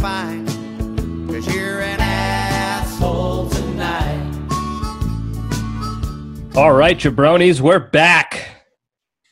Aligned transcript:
fine. 0.00 0.46
Cause 1.26 1.54
you're 1.54 1.82
an 1.82 2.00
asshole 2.00 3.50
tonight. 3.50 4.16
All 6.56 6.72
right, 6.72 6.96
jabronis, 6.98 7.60
we're 7.60 7.78
back. 7.78 8.48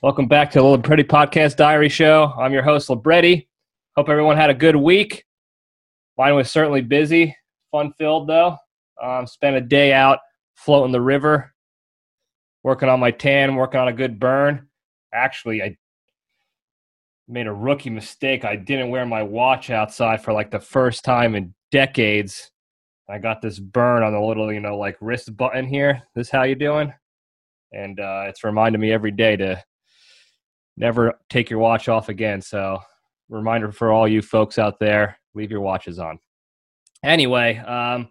Welcome 0.03 0.29
back 0.29 0.51
to 0.51 0.59
the 0.59 0.65
Libretti 0.67 1.05
Podcast 1.05 1.57
Diary 1.57 1.89
Show. 1.89 2.35
I'm 2.39 2.53
your 2.53 2.63
host, 2.63 2.91
Libretti. 2.91 3.49
Hope 3.97 4.11
everyone 4.11 4.37
had 4.37 4.51
a 4.51 4.55
good 4.55 4.77
week. 4.77 5.25
Mine 6.19 6.35
was 6.35 6.51
certainly 6.51 6.83
busy, 6.83 7.35
fun 7.71 7.95
filled 7.97 8.29
though. 8.29 8.59
Um, 9.03 9.27
spent 9.27 9.57
a 9.57 9.63
day 9.63 9.95
out 9.95 10.19
floating 10.55 10.93
the 10.93 11.01
river, 11.01 11.55
working 12.63 12.91
on 12.91 13.01
my 13.01 13.11
tan, 13.11 13.57
working 13.57 13.81
on 13.81 13.89
a 13.89 13.93
good 13.95 14.21
burn. 14.21 14.69
Actually, 15.15 15.63
I 15.63 15.79
made 17.29 17.47
a 17.47 17.53
rookie 17.53 17.91
mistake. 17.91 18.45
I 18.45 18.57
didn't 18.57 18.91
wear 18.91 19.05
my 19.05 19.23
watch 19.23 19.71
outside 19.71 20.23
for 20.23 20.33
like 20.33 20.51
the 20.51 20.61
first 20.61 21.05
time 21.05 21.35
in 21.35 21.55
decades. 21.71 22.51
I 23.09 23.19
got 23.19 23.43
this 23.43 23.59
burn 23.59 24.03
on 24.03 24.13
the 24.13 24.21
little, 24.21 24.53
you 24.53 24.61
know, 24.61 24.77
like 24.77 24.97
wrist 25.01 25.37
button 25.37 25.67
here. 25.67 26.03
This 26.15 26.31
how 26.31 26.43
you 26.43 26.55
doing? 26.55 26.93
And 27.73 28.01
uh, 28.01 28.25
it's 28.29 28.45
reminding 28.45 28.81
me 28.81 28.93
every 28.93 29.11
day 29.11 29.37
to 29.37 29.63
never 30.77 31.19
take 31.29 31.51
your 31.51 31.59
watch 31.59 31.89
off 31.89 32.09
again. 32.09 32.41
So, 32.41 32.81
reminder 33.29 33.73
for 33.73 33.93
all 33.93 34.09
you 34.09 34.23
folks 34.23 34.59
out 34.59 34.79
there: 34.79 35.19
leave 35.35 35.51
your 35.51 35.61
watches 35.61 35.99
on. 35.99 36.19
Anyway, 37.03 37.59
um, 37.59 38.09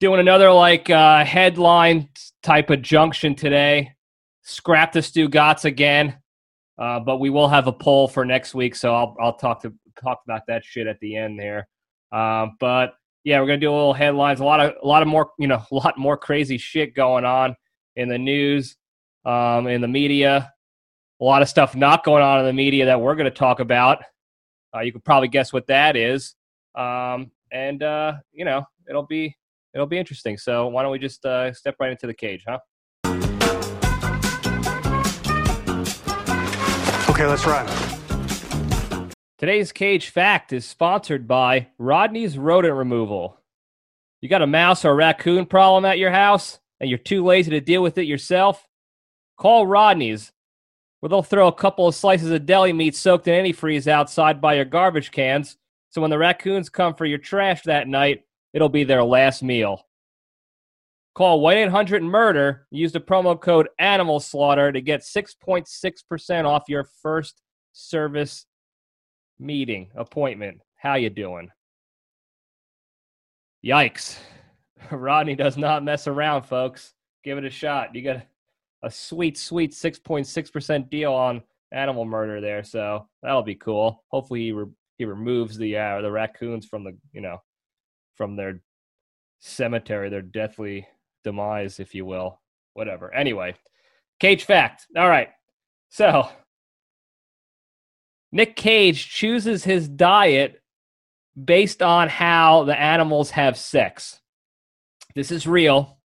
doing 0.00 0.20
another 0.20 0.50
like 0.50 0.90
uh, 0.90 1.24
headline 1.24 2.08
type 2.42 2.70
of 2.70 2.82
junction 2.82 3.34
today. 3.34 3.92
Scrap 4.42 4.92
the 4.92 5.00
Stugotz 5.00 5.64
again, 5.64 6.16
uh, 6.78 7.00
but 7.00 7.18
we 7.18 7.30
will 7.30 7.48
have 7.48 7.66
a 7.66 7.72
poll 7.72 8.08
for 8.08 8.24
next 8.24 8.54
week, 8.54 8.74
so 8.74 8.94
I'll 8.94 9.16
I'll 9.20 9.36
talk 9.36 9.62
to 9.62 9.72
talk 10.02 10.20
about 10.24 10.42
that 10.48 10.64
shit 10.64 10.86
at 10.86 10.98
the 11.00 11.16
end 11.16 11.38
there. 11.38 11.68
Um, 12.12 12.56
but 12.60 12.94
yeah, 13.24 13.40
we're 13.40 13.46
gonna 13.46 13.58
do 13.58 13.70
a 13.70 13.74
little 13.74 13.92
headlines. 13.92 14.40
A 14.40 14.44
lot 14.44 14.60
of 14.60 14.74
a 14.82 14.86
lot 14.86 15.02
of 15.02 15.08
more 15.08 15.30
you 15.38 15.46
know 15.46 15.62
a 15.70 15.74
lot 15.74 15.98
more 15.98 16.16
crazy 16.16 16.58
shit 16.58 16.94
going 16.94 17.24
on 17.24 17.54
in 17.96 18.08
the 18.08 18.18
news, 18.18 18.76
um, 19.24 19.66
in 19.66 19.80
the 19.80 19.88
media. 19.88 20.52
A 21.20 21.24
lot 21.24 21.42
of 21.42 21.48
stuff 21.48 21.76
not 21.76 22.04
going 22.04 22.22
on 22.22 22.40
in 22.40 22.46
the 22.46 22.52
media 22.52 22.86
that 22.86 23.00
we're 23.00 23.14
to 23.14 23.30
talk 23.30 23.60
about. 23.60 24.02
Uh, 24.74 24.80
you 24.80 24.92
could 24.92 25.04
probably 25.04 25.28
guess 25.28 25.52
what 25.52 25.66
that 25.68 25.96
is, 25.96 26.34
um, 26.74 27.30
and 27.52 27.82
uh, 27.82 28.14
you 28.32 28.44
know 28.44 28.64
it'll 28.88 29.06
be 29.06 29.36
it'll 29.74 29.86
be 29.86 29.98
interesting. 29.98 30.36
So 30.36 30.66
why 30.68 30.82
don't 30.82 30.90
we 30.90 30.98
just 30.98 31.24
uh, 31.24 31.52
step 31.52 31.76
right 31.78 31.90
into 31.90 32.06
the 32.06 32.14
cage, 32.14 32.44
huh? 32.46 32.58
Okay, 37.12 37.26
let's 37.26 37.44
run. 37.44 37.68
Today's 39.36 39.70
cage 39.70 40.08
fact 40.08 40.50
is 40.50 40.64
sponsored 40.64 41.28
by 41.28 41.68
Rodney's 41.76 42.38
Rodent 42.38 42.74
Removal. 42.74 43.36
You 44.22 44.30
got 44.30 44.40
a 44.40 44.46
mouse 44.46 44.82
or 44.86 44.92
a 44.92 44.94
raccoon 44.94 45.44
problem 45.44 45.84
at 45.84 45.98
your 45.98 46.10
house 46.10 46.58
and 46.80 46.88
you're 46.88 46.98
too 46.98 47.22
lazy 47.22 47.50
to 47.50 47.60
deal 47.60 47.82
with 47.82 47.98
it 47.98 48.06
yourself? 48.06 48.66
Call 49.36 49.66
Rodney's, 49.66 50.32
where 51.00 51.10
they'll 51.10 51.22
throw 51.22 51.48
a 51.48 51.52
couple 51.52 51.86
of 51.86 51.94
slices 51.94 52.30
of 52.30 52.46
deli 52.46 52.72
meat 52.72 52.96
soaked 52.96 53.28
in 53.28 53.44
antifreeze 53.44 53.86
outside 53.86 54.40
by 54.40 54.54
your 54.54 54.64
garbage 54.64 55.10
cans, 55.10 55.58
so 55.90 56.00
when 56.00 56.10
the 56.10 56.16
raccoons 56.16 56.70
come 56.70 56.94
for 56.94 57.04
your 57.04 57.18
trash 57.18 57.60
that 57.64 57.88
night, 57.88 58.24
it'll 58.54 58.70
be 58.70 58.84
their 58.84 59.04
last 59.04 59.42
meal. 59.42 59.86
Call 61.14 61.40
1 61.40 61.56
800 61.56 62.02
Murder. 62.02 62.66
Use 62.70 62.92
the 62.92 63.00
promo 63.00 63.38
code 63.38 63.68
Animal 63.78 64.18
Slaughter 64.18 64.72
to 64.72 64.80
get 64.80 65.02
6.6% 65.02 66.44
off 66.44 66.64
your 66.68 66.88
first 67.02 67.42
service 67.72 68.46
meeting 69.38 69.90
appointment. 69.94 70.60
How 70.76 70.94
you 70.94 71.10
doing? 71.10 71.50
Yikes. 73.64 74.16
Rodney 74.90 75.36
does 75.36 75.58
not 75.58 75.84
mess 75.84 76.06
around, 76.06 76.42
folks. 76.42 76.94
Give 77.24 77.38
it 77.38 77.44
a 77.44 77.50
shot. 77.50 77.94
You 77.94 78.02
got 78.02 78.26
a 78.82 78.90
sweet, 78.90 79.38
sweet 79.38 79.72
6.6% 79.72 80.90
deal 80.90 81.12
on 81.12 81.42
animal 81.72 82.04
murder 82.04 82.40
there, 82.40 82.64
so 82.64 83.06
that'll 83.22 83.42
be 83.42 83.54
cool. 83.54 84.02
Hopefully 84.08 84.40
he 84.40 84.52
re- 84.52 84.72
he 84.98 85.04
removes 85.04 85.56
the 85.56 85.76
uh, 85.76 86.00
the 86.00 86.10
raccoons 86.10 86.66
from 86.66 86.84
the, 86.84 86.96
you 87.12 87.20
know, 87.20 87.38
from 88.14 88.36
their 88.36 88.60
cemetery, 89.40 90.10
their 90.10 90.22
deathly 90.22 90.86
demise, 91.22 91.80
if 91.80 91.94
you 91.94 92.04
will. 92.04 92.40
Whatever. 92.74 93.12
Anyway, 93.12 93.54
cage 94.18 94.44
fact. 94.44 94.86
All 94.96 95.08
right. 95.08 95.28
So, 95.90 96.28
Nic 98.32 98.56
Cage 98.56 99.10
chooses 99.10 99.62
his 99.62 99.88
diet 99.88 100.62
based 101.42 101.82
on 101.82 102.08
how 102.08 102.64
the 102.64 102.78
animals 102.78 103.30
have 103.30 103.58
sex. 103.58 104.20
This 105.14 105.30
is 105.30 105.46
real. 105.46 105.98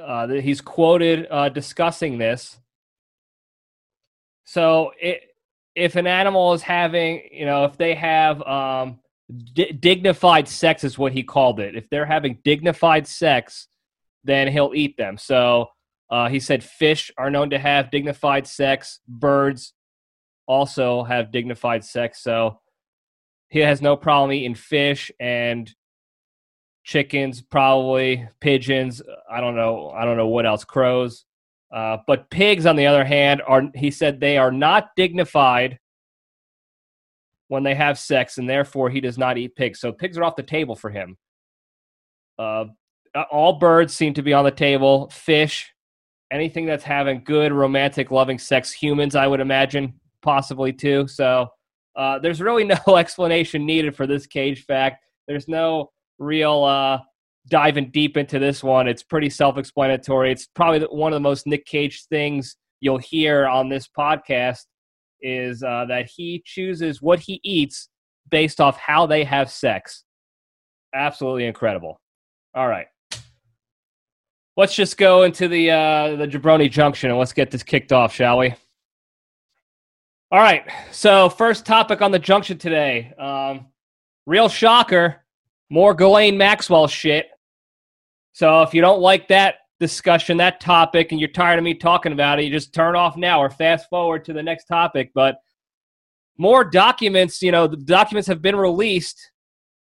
Uh, 0.00 0.28
he's 0.28 0.62
quoted 0.62 1.26
uh, 1.30 1.50
discussing 1.50 2.16
this. 2.16 2.58
So, 4.44 4.92
it, 4.98 5.20
if 5.74 5.96
an 5.96 6.06
animal 6.06 6.54
is 6.54 6.62
having, 6.62 7.28
you 7.30 7.44
know, 7.44 7.64
if 7.64 7.76
they 7.76 7.94
have 7.94 8.40
um, 8.42 8.98
di- 9.52 9.72
dignified 9.72 10.48
sex, 10.48 10.84
is 10.84 10.96
what 10.96 11.12
he 11.12 11.22
called 11.22 11.60
it. 11.60 11.76
If 11.76 11.90
they're 11.90 12.06
having 12.06 12.38
dignified 12.44 13.06
sex, 13.06 13.68
then 14.26 14.48
he'll 14.48 14.72
eat 14.74 14.96
them. 14.96 15.16
So 15.16 15.68
uh, 16.10 16.28
he 16.28 16.40
said 16.40 16.62
fish 16.62 17.10
are 17.16 17.30
known 17.30 17.50
to 17.50 17.58
have 17.58 17.90
dignified 17.90 18.46
sex. 18.46 19.00
Birds 19.08 19.72
also 20.46 21.04
have 21.04 21.32
dignified 21.32 21.84
sex. 21.84 22.22
So 22.22 22.60
he 23.48 23.60
has 23.60 23.80
no 23.80 23.96
problem 23.96 24.32
eating 24.32 24.54
fish 24.54 25.10
and 25.20 25.72
chickens, 26.84 27.42
probably 27.42 28.28
pigeons. 28.40 29.02
I 29.30 29.40
don't 29.40 29.56
know. 29.56 29.90
I 29.90 30.04
don't 30.04 30.16
know 30.16 30.28
what 30.28 30.46
else. 30.46 30.64
Crows. 30.64 31.24
Uh, 31.72 31.98
but 32.06 32.30
pigs, 32.30 32.64
on 32.64 32.76
the 32.76 32.86
other 32.86 33.04
hand, 33.04 33.42
are 33.46 33.64
he 33.74 33.90
said 33.90 34.20
they 34.20 34.38
are 34.38 34.52
not 34.52 34.90
dignified 34.96 35.78
when 37.48 37.64
they 37.64 37.74
have 37.74 37.98
sex, 37.98 38.38
and 38.38 38.48
therefore 38.48 38.88
he 38.90 39.00
does 39.00 39.18
not 39.18 39.36
eat 39.38 39.56
pigs. 39.56 39.80
So 39.80 39.92
pigs 39.92 40.16
are 40.16 40.24
off 40.24 40.36
the 40.36 40.42
table 40.42 40.76
for 40.76 40.90
him. 40.90 41.16
Uh, 42.38 42.66
all 43.24 43.54
birds 43.54 43.94
seem 43.94 44.14
to 44.14 44.22
be 44.22 44.32
on 44.32 44.44
the 44.44 44.50
table. 44.50 45.08
Fish, 45.10 45.72
anything 46.30 46.66
that's 46.66 46.84
having 46.84 47.22
good 47.24 47.52
romantic, 47.52 48.10
loving 48.10 48.38
sex. 48.38 48.72
Humans, 48.72 49.14
I 49.14 49.26
would 49.26 49.40
imagine, 49.40 49.94
possibly 50.22 50.72
too. 50.72 51.06
So 51.08 51.48
uh, 51.96 52.18
there's 52.18 52.40
really 52.40 52.64
no 52.64 52.76
explanation 52.96 53.64
needed 53.64 53.96
for 53.96 54.06
this 54.06 54.26
cage 54.26 54.64
fact. 54.64 55.02
There's 55.28 55.48
no 55.48 55.90
real 56.18 56.64
uh, 56.64 56.98
diving 57.48 57.90
deep 57.90 58.16
into 58.16 58.38
this 58.38 58.62
one. 58.62 58.88
It's 58.88 59.02
pretty 59.02 59.30
self-explanatory. 59.30 60.32
It's 60.32 60.46
probably 60.46 60.80
one 60.90 61.12
of 61.12 61.16
the 61.16 61.20
most 61.20 61.46
Nic 61.46 61.64
Cage 61.66 62.04
things 62.06 62.56
you'll 62.80 62.98
hear 62.98 63.46
on 63.46 63.68
this 63.68 63.88
podcast 63.88 64.64
is 65.22 65.62
uh, 65.62 65.86
that 65.88 66.08
he 66.14 66.42
chooses 66.44 67.00
what 67.00 67.20
he 67.20 67.40
eats 67.42 67.88
based 68.30 68.60
off 68.60 68.76
how 68.76 69.06
they 69.06 69.24
have 69.24 69.50
sex. 69.50 70.04
Absolutely 70.94 71.46
incredible. 71.46 72.00
All 72.54 72.68
right 72.68 72.86
let's 74.56 74.74
just 74.74 74.96
go 74.96 75.22
into 75.22 75.48
the 75.48 75.70
uh, 75.70 76.16
the 76.16 76.26
Jabroni 76.26 76.70
Junction 76.70 77.10
and 77.10 77.18
let's 77.18 77.32
get 77.32 77.50
this 77.50 77.62
kicked 77.62 77.92
off, 77.92 78.14
shall 78.14 78.38
we? 78.38 78.54
All 80.32 80.40
right. 80.40 80.64
So 80.90 81.28
first 81.28 81.64
topic 81.64 82.02
on 82.02 82.10
the 82.10 82.18
junction 82.18 82.58
today. 82.58 83.12
Um, 83.18 83.66
real 84.26 84.48
shocker. 84.48 85.22
More 85.70 85.94
Ghislaine 85.94 86.36
Maxwell 86.36 86.88
shit. 86.88 87.28
So 88.32 88.62
if 88.62 88.74
you 88.74 88.80
don't 88.80 89.00
like 89.00 89.28
that 89.28 89.56
discussion, 89.78 90.36
that 90.38 90.60
topic, 90.60 91.12
and 91.12 91.20
you're 91.20 91.28
tired 91.28 91.58
of 91.58 91.64
me 91.64 91.74
talking 91.74 92.12
about 92.12 92.38
it, 92.38 92.44
you 92.44 92.50
just 92.50 92.74
turn 92.74 92.96
off 92.96 93.16
now 93.16 93.40
or 93.40 93.50
fast 93.50 93.88
forward 93.88 94.24
to 94.24 94.32
the 94.32 94.42
next 94.42 94.64
topic. 94.64 95.10
But 95.14 95.38
more 96.38 96.64
documents, 96.64 97.40
you 97.40 97.52
know, 97.52 97.66
the 97.66 97.76
documents 97.76 98.28
have 98.28 98.42
been 98.42 98.56
released 98.56 99.30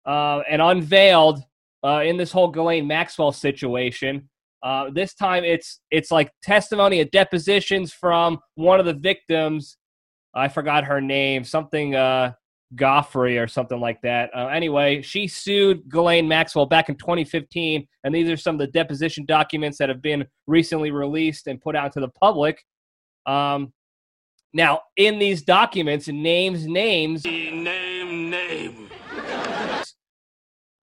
uh, 0.06 0.42
and 0.50 0.62
unveiled 0.62 1.42
uh, 1.84 2.02
in 2.06 2.18
this 2.18 2.32
whole 2.32 2.50
Ghislaine 2.50 2.86
Maxwell 2.86 3.32
situation. 3.32 4.30
Uh, 4.64 4.90
this 4.92 5.14
time 5.14 5.44
it's 5.44 5.82
it's 5.92 6.10
like 6.10 6.32
testimony 6.42 7.02
and 7.02 7.12
depositions 7.12 7.92
from 7.92 8.40
one 8.56 8.80
of 8.80 8.86
the 8.86 8.94
victims. 8.94 9.78
I 10.34 10.48
forgot 10.48 10.86
her 10.86 11.02
name, 11.02 11.44
something 11.44 11.96
uh, 11.96 12.34
Goffrey 12.76 13.42
or 13.44 13.48
something 13.48 13.80
like 13.80 14.02
that. 14.02 14.32
Uh, 14.36 14.48
anyway, 14.48 15.02
she 15.02 15.28
sued 15.28 15.88
Ghislaine 15.90 16.28
Maxwell 16.28 16.66
back 16.66 16.90
in 16.90 16.96
2015, 16.96 17.86
and 18.04 18.16
these 18.16 18.30
are 18.30 18.38
some 18.38 18.56
of 18.56 18.60
the 18.60 18.68
deposition 18.68 19.26
documents 19.26 19.78
that 19.78 19.90
have 19.90 20.02
been 20.02 20.26
recently 20.48 20.92
released 20.92 21.48
and 21.48 21.62
put 21.62 21.76
out 21.76 21.92
to 21.94 22.00
the 22.00 22.10
public. 22.10 22.64
Um, 23.26 23.74
now, 24.54 24.82
in 24.98 25.20
these 25.20 25.42
documents, 25.42 26.08
names 26.08 26.66
names 26.66 27.26
Name, 27.26 28.30
name. 28.30 28.90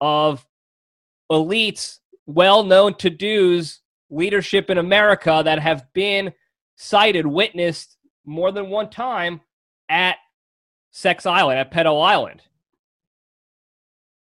of 0.01 0.47
elites 1.31 1.99
well 2.27 2.65
known 2.65 2.95
to 2.95 3.11
do's 3.11 3.81
leadership 4.11 4.71
in 4.71 4.79
America 4.79 5.43
that 5.45 5.59
have 5.59 5.93
been 5.93 6.33
sighted, 6.77 7.27
witnessed 7.27 7.97
more 8.25 8.53
than 8.53 8.69
one 8.69 8.91
time 8.91 9.41
at 9.89 10.17
Sex 10.91 11.27
Island, 11.27 11.59
at 11.59 11.73
Pedo 11.73 12.03
Island. 12.03 12.43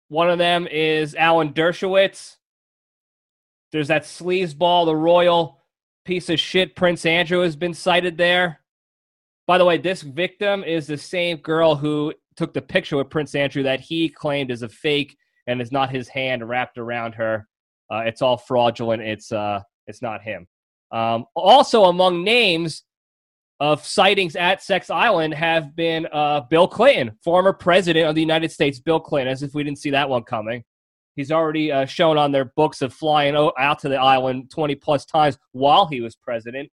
One 0.08 0.30
of 0.30 0.38
them 0.38 0.68
is 0.68 1.16
Alan 1.16 1.54
Dershowitz. 1.54 2.38
There's 3.72 3.88
that 3.88 4.04
sleazeball, 4.04 4.86
the 4.86 4.96
royal 4.96 5.64
piece 6.06 6.30
of 6.30 6.40
shit 6.40 6.76
Prince 6.76 7.06
Andrew 7.06 7.42
has 7.42 7.56
been 7.56 7.74
sighted 7.74 8.18
there. 8.18 8.62
By 9.48 9.58
the 9.58 9.66
way, 9.66 9.78
this 9.78 10.02
victim 10.02 10.64
is 10.64 10.88
the 10.88 10.98
same 10.98 11.38
girl 11.38 11.76
who 11.76 12.14
took 12.36 12.54
the 12.54 12.62
picture 12.62 12.98
with 12.98 13.10
Prince 13.10 13.36
Andrew 13.36 13.64
that 13.64 13.80
he 13.80 14.10
claimed 14.10 14.52
is 14.52 14.62
a 14.62 14.70
fake 14.70 15.18
and 15.48 15.62
is 15.62 15.72
not 15.72 15.90
his 15.90 16.08
hand 16.08 16.48
wrapped 16.48 16.78
around 16.78 17.14
her. 17.16 17.48
Uh, 17.92 18.04
it's 18.06 18.22
all 18.22 18.38
fraudulent. 18.38 19.02
It's 19.02 19.32
uh, 19.32 19.62
it's 19.88 20.02
not 20.02 20.22
him. 20.22 20.48
Um, 20.92 21.26
also, 21.36 21.86
among 21.86 22.24
names 22.24 22.84
of 23.60 23.86
sightings 23.86 24.36
at 24.36 24.62
Sex 24.62 24.90
Island 24.90 25.34
have 25.34 25.76
been 25.76 26.08
uh, 26.12 26.42
Bill 26.42 26.68
Clinton, 26.68 27.18
former 27.24 27.54
president 27.54 28.08
of 28.08 28.16
the 28.16 28.22
United 28.22 28.52
States. 28.52 28.80
Bill 28.80 29.00
Clinton, 29.00 29.32
as 29.32 29.44
if 29.44 29.54
we 29.54 29.64
didn't 29.64 29.80
see 29.80 29.92
that 29.92 30.10
one 30.10 30.24
coming. 30.24 30.64
He's 31.16 31.32
already 31.32 31.72
uh, 31.72 31.86
shown 31.86 32.18
on 32.18 32.32
their 32.32 32.46
books 32.58 32.82
of 32.82 32.94
flying 32.94 33.36
out 33.36 33.80
to 33.80 33.90
the 33.90 33.96
island 33.96 34.52
20 34.52 34.76
plus 34.76 35.06
times 35.06 35.38
while 35.54 35.88
he 35.88 36.02
was 36.02 36.16
president. 36.16 36.70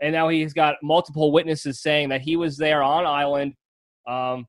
And 0.00 0.12
now 0.12 0.28
he's 0.28 0.52
got 0.52 0.76
multiple 0.82 1.30
witnesses 1.30 1.80
saying 1.80 2.08
that 2.08 2.20
he 2.20 2.36
was 2.36 2.56
there 2.56 2.82
on 2.82 3.06
island 3.06 3.54
um, 4.08 4.46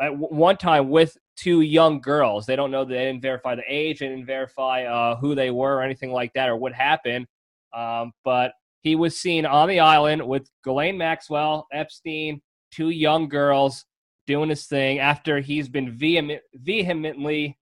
at 0.00 0.08
w- 0.08 0.28
one 0.28 0.56
time 0.56 0.88
with 0.88 1.16
two 1.36 1.60
young 1.62 2.00
girls. 2.00 2.46
They 2.46 2.56
don't 2.56 2.70
know, 2.70 2.84
that 2.84 2.94
they 2.94 3.04
didn't 3.06 3.22
verify 3.22 3.54
the 3.54 3.64
age, 3.66 4.00
they 4.00 4.08
didn't 4.08 4.26
verify 4.26 4.84
uh, 4.84 5.16
who 5.16 5.34
they 5.34 5.50
were 5.50 5.76
or 5.76 5.82
anything 5.82 6.12
like 6.12 6.32
that 6.34 6.48
or 6.48 6.56
what 6.56 6.72
happened. 6.72 7.26
Um, 7.72 8.12
but 8.24 8.52
he 8.82 8.94
was 8.94 9.18
seen 9.18 9.46
on 9.46 9.68
the 9.68 9.80
island 9.80 10.26
with 10.26 10.48
Ghislaine 10.62 10.98
Maxwell, 10.98 11.66
Epstein, 11.72 12.40
two 12.70 12.90
young 12.90 13.28
girls 13.28 13.84
doing 14.26 14.50
his 14.50 14.66
thing 14.66 14.98
after 14.98 15.40
he's 15.40 15.68
been 15.68 15.96
vehement, 15.96 16.42
vehemently 16.54 17.58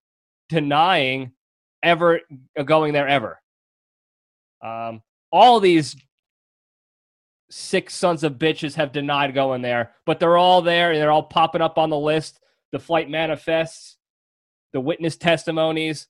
denying 0.48 1.32
ever 1.82 2.20
going 2.64 2.92
there 2.92 3.08
ever. 3.08 3.40
Um, 4.62 5.02
all 5.30 5.60
these 5.60 5.96
six 7.50 7.94
sons 7.94 8.24
of 8.24 8.34
bitches 8.34 8.74
have 8.74 8.92
denied 8.92 9.34
going 9.34 9.62
there, 9.62 9.92
but 10.06 10.18
they're 10.20 10.38
all 10.38 10.62
there. 10.62 10.96
They're 10.96 11.10
all 11.10 11.22
popping 11.22 11.62
up 11.62 11.78
on 11.78 11.90
the 11.90 11.98
list. 11.98 12.40
The 12.72 12.78
flight 12.78 13.08
manifests, 13.08 13.98
the 14.72 14.80
witness 14.80 15.16
testimonies, 15.16 16.08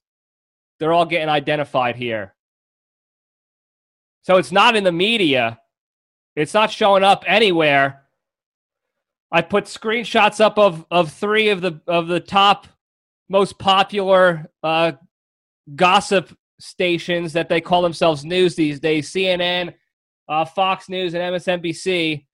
they're 0.79 0.93
all 0.93 1.07
getting 1.07 1.29
identified 1.29 1.97
here. 1.97 2.35
So 4.23 4.37
it's 4.37 4.53
not 4.53 4.77
in 4.77 4.85
the 4.85 4.93
media. 4.93 5.59
It's 6.37 6.55
not 6.55 6.71
showing 6.71 7.03
up 7.05 7.25
anywhere. 7.27 8.03
I 9.31 9.43
put 9.43 9.65
screenshots 9.65 10.41
up 10.41 10.59
of, 10.59 10.85
of 10.91 11.13
three 11.13 11.49
of 11.49 11.61
the 11.61 11.81
of 11.87 12.07
the 12.07 12.21
top 12.21 12.67
most 13.29 13.59
popular 13.59 14.51
uh, 14.63 14.93
gossip 15.75 16.37
stations 16.61 17.33
that 17.33 17.49
they 17.49 17.61
call 17.61 17.83
themselves 17.83 18.25
news 18.25 18.55
these 18.55 18.79
days 18.79 19.11
CNN, 19.11 19.75
uh, 20.29 20.45
Fox 20.45 20.89
News, 20.89 21.15
and 21.15 21.35
MSNBC. 21.35 22.27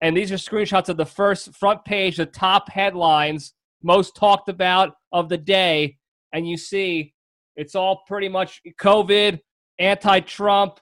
And 0.00 0.16
these 0.16 0.30
are 0.32 0.36
screenshots 0.36 0.88
of 0.88 0.96
the 0.96 1.06
first 1.06 1.54
front 1.54 1.84
page, 1.84 2.16
the 2.16 2.26
top 2.26 2.70
headlines, 2.70 3.52
most 3.84 4.16
talked 4.16 4.48
about 4.48 4.94
of 5.12 5.28
the 5.28 5.38
day. 5.38 5.96
And 6.32 6.48
you 6.48 6.56
see 6.56 7.14
it's 7.56 7.74
all 7.74 8.02
pretty 8.06 8.28
much 8.28 8.60
COVID, 8.80 9.38
anti 9.78 10.20
Trump, 10.20 10.80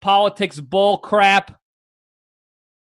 politics 0.00 0.60
bull 0.60 0.98
crap, 0.98 1.58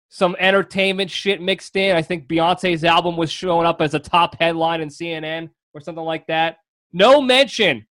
some 0.08 0.36
entertainment 0.38 1.10
shit 1.10 1.40
mixed 1.40 1.76
in. 1.76 1.96
I 1.96 2.02
think 2.02 2.28
Beyonce's 2.28 2.84
album 2.84 3.16
was 3.16 3.30
showing 3.32 3.66
up 3.66 3.80
as 3.80 3.94
a 3.94 3.98
top 3.98 4.36
headline 4.38 4.82
in 4.82 4.88
CNN 4.88 5.48
or 5.72 5.80
something 5.80 6.04
like 6.04 6.26
that. 6.26 6.56
No 6.92 7.22
mention 7.22 7.86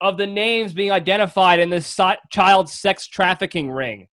of 0.00 0.18
the 0.18 0.26
names 0.26 0.74
being 0.74 0.92
identified 0.92 1.60
in 1.60 1.70
this 1.70 1.98
child 2.30 2.68
sex 2.68 3.06
trafficking 3.06 3.70
ring. 3.70 4.06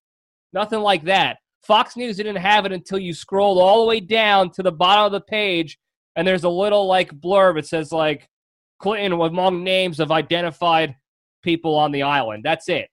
Nothing 0.54 0.80
like 0.80 1.04
that. 1.04 1.38
Fox 1.64 1.98
News 1.98 2.18
didn't 2.18 2.38
have 2.38 2.66
it 2.66 2.72
until 2.72 2.98
you 2.98 3.14
scrolled 3.14 3.60
all 3.60 3.82
the 3.82 3.88
way 3.88 4.00
down 4.00 4.52
to 4.52 4.64
the 4.64 4.72
bottom 4.72 5.06
of 5.06 5.12
the 5.12 5.22
page, 5.22 5.78
and 6.16 6.28
there's 6.28 6.44
a 6.44 6.50
little 6.50 6.88
like 6.88 7.12
blurb. 7.12 7.58
It 7.58 7.68
says 7.68 7.92
like 7.92 8.28
Clinton 8.80 9.14
among 9.14 9.64
names 9.64 10.00
of 10.00 10.12
identified 10.12 10.96
people 11.42 11.76
on 11.76 11.92
the 11.92 12.04
island. 12.04 12.44
That's 12.44 12.70
it. 12.70 12.90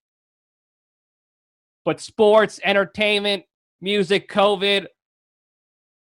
But 1.85 2.01
sports, 2.01 2.61
entertainment, 2.63 3.45
music, 3.81 4.31
COVID, 4.31 4.87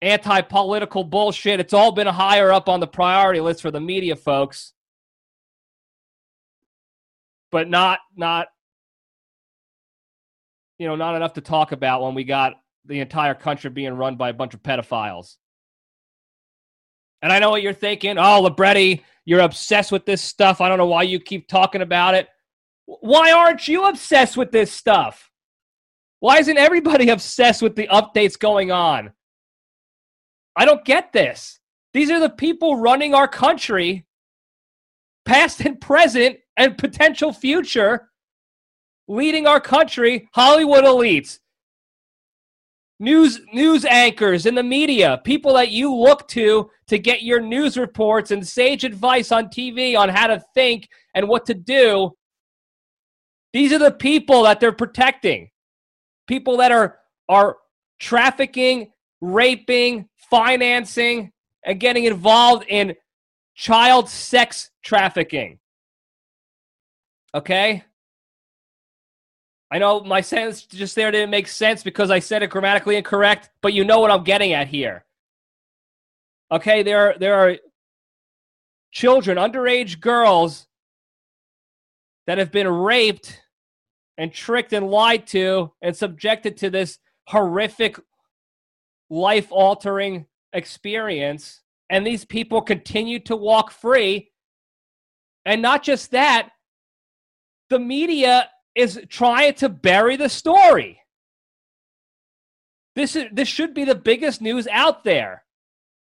anti 0.02 0.40
political 0.42 1.04
bullshit. 1.04 1.60
It's 1.60 1.72
all 1.72 1.92
been 1.92 2.06
higher 2.06 2.52
up 2.52 2.68
on 2.68 2.80
the 2.80 2.86
priority 2.86 3.40
list 3.40 3.62
for 3.62 3.70
the 3.70 3.80
media 3.80 4.16
folks. 4.16 4.74
But 7.50 7.68
not, 7.68 8.00
not, 8.16 8.48
you 10.78 10.86
know, 10.86 10.96
not 10.96 11.14
enough 11.14 11.34
to 11.34 11.40
talk 11.40 11.72
about 11.72 12.02
when 12.02 12.14
we 12.14 12.24
got 12.24 12.54
the 12.84 13.00
entire 13.00 13.34
country 13.34 13.70
being 13.70 13.94
run 13.94 14.16
by 14.16 14.30
a 14.30 14.34
bunch 14.34 14.54
of 14.54 14.62
pedophiles. 14.62 15.36
And 17.22 17.32
I 17.32 17.38
know 17.38 17.50
what 17.50 17.62
you're 17.62 17.72
thinking. 17.72 18.18
Oh, 18.18 18.42
Libretti, 18.42 19.04
you're 19.24 19.40
obsessed 19.40 19.92
with 19.92 20.04
this 20.04 20.20
stuff. 20.20 20.60
I 20.60 20.68
don't 20.68 20.78
know 20.78 20.86
why 20.86 21.04
you 21.04 21.20
keep 21.20 21.48
talking 21.48 21.82
about 21.82 22.14
it. 22.14 22.28
Why 22.86 23.30
aren't 23.30 23.68
you 23.68 23.86
obsessed 23.86 24.36
with 24.36 24.50
this 24.50 24.72
stuff? 24.72 25.30
Why 26.18 26.38
isn't 26.38 26.58
everybody 26.58 27.08
obsessed 27.10 27.62
with 27.62 27.76
the 27.76 27.86
updates 27.88 28.38
going 28.38 28.72
on? 28.72 29.12
I 30.56 30.64
don't 30.64 30.84
get 30.84 31.12
this. 31.12 31.60
These 31.94 32.10
are 32.10 32.20
the 32.20 32.30
people 32.30 32.76
running 32.76 33.14
our 33.14 33.28
country, 33.28 34.06
past 35.24 35.60
and 35.60 35.80
present 35.80 36.38
and 36.56 36.76
potential 36.76 37.32
future, 37.32 38.10
leading 39.08 39.46
our 39.46 39.60
country, 39.60 40.28
Hollywood 40.32 40.84
elites, 40.84 41.38
news 43.02 43.40
news 43.52 43.84
anchors 43.84 44.46
in 44.46 44.54
the 44.54 44.62
media, 44.62 45.20
people 45.24 45.54
that 45.54 45.70
you 45.70 45.94
look 45.94 46.28
to 46.28 46.70
to 46.86 46.98
get 46.98 47.22
your 47.22 47.40
news 47.40 47.76
reports 47.76 48.30
and 48.30 48.46
sage 48.46 48.84
advice 48.84 49.32
on 49.32 49.46
TV 49.46 49.98
on 49.98 50.08
how 50.08 50.28
to 50.28 50.42
think 50.54 50.88
and 51.14 51.28
what 51.28 51.44
to 51.46 51.54
do. 51.54 52.12
These 53.52 53.72
are 53.72 53.78
the 53.78 53.90
people 53.90 54.44
that 54.44 54.60
they're 54.60 54.72
protecting. 54.72 55.50
People 56.28 56.56
that 56.58 56.70
are 56.70 56.98
are 57.28 57.56
trafficking, 57.98 58.92
raping, 59.20 60.08
financing, 60.30 61.32
and 61.66 61.80
getting 61.80 62.04
involved 62.04 62.64
in 62.68 62.94
child 63.56 64.08
sex 64.08 64.70
trafficking. 64.84 65.58
Okay? 67.34 67.82
I 69.72 69.78
know 69.78 70.00
my 70.00 70.20
sentence 70.20 70.66
just 70.66 70.94
there 70.94 71.10
didn't 71.10 71.30
make 71.30 71.48
sense 71.48 71.82
because 71.82 72.10
I 72.10 72.18
said 72.18 72.42
it 72.42 72.50
grammatically 72.50 72.96
incorrect, 72.96 73.48
but 73.62 73.72
you 73.72 73.86
know 73.86 74.00
what 74.00 74.10
I'm 74.10 74.22
getting 74.22 74.52
at 74.52 74.68
here. 74.68 75.06
Okay, 76.50 76.82
there 76.82 77.08
are, 77.08 77.18
there 77.18 77.34
are 77.36 77.56
children, 78.90 79.38
underage 79.38 79.98
girls 79.98 80.66
that 82.26 82.36
have 82.36 82.52
been 82.52 82.68
raped 82.68 83.40
and 84.18 84.30
tricked 84.30 84.74
and 84.74 84.90
lied 84.90 85.26
to 85.28 85.72
and 85.80 85.96
subjected 85.96 86.58
to 86.58 86.68
this 86.68 86.98
horrific 87.28 87.98
life 89.08 89.46
altering 89.50 90.26
experience. 90.52 91.62
And 91.88 92.06
these 92.06 92.26
people 92.26 92.60
continue 92.60 93.20
to 93.20 93.36
walk 93.36 93.70
free. 93.70 94.32
And 95.46 95.62
not 95.62 95.82
just 95.82 96.10
that, 96.10 96.50
the 97.70 97.78
media 97.78 98.50
is 98.74 99.00
trying 99.08 99.54
to 99.54 99.68
bury 99.68 100.16
the 100.16 100.28
story. 100.28 101.00
This 102.94 103.16
is 103.16 103.26
this 103.32 103.48
should 103.48 103.74
be 103.74 103.84
the 103.84 103.94
biggest 103.94 104.40
news 104.40 104.66
out 104.68 105.04
there. 105.04 105.44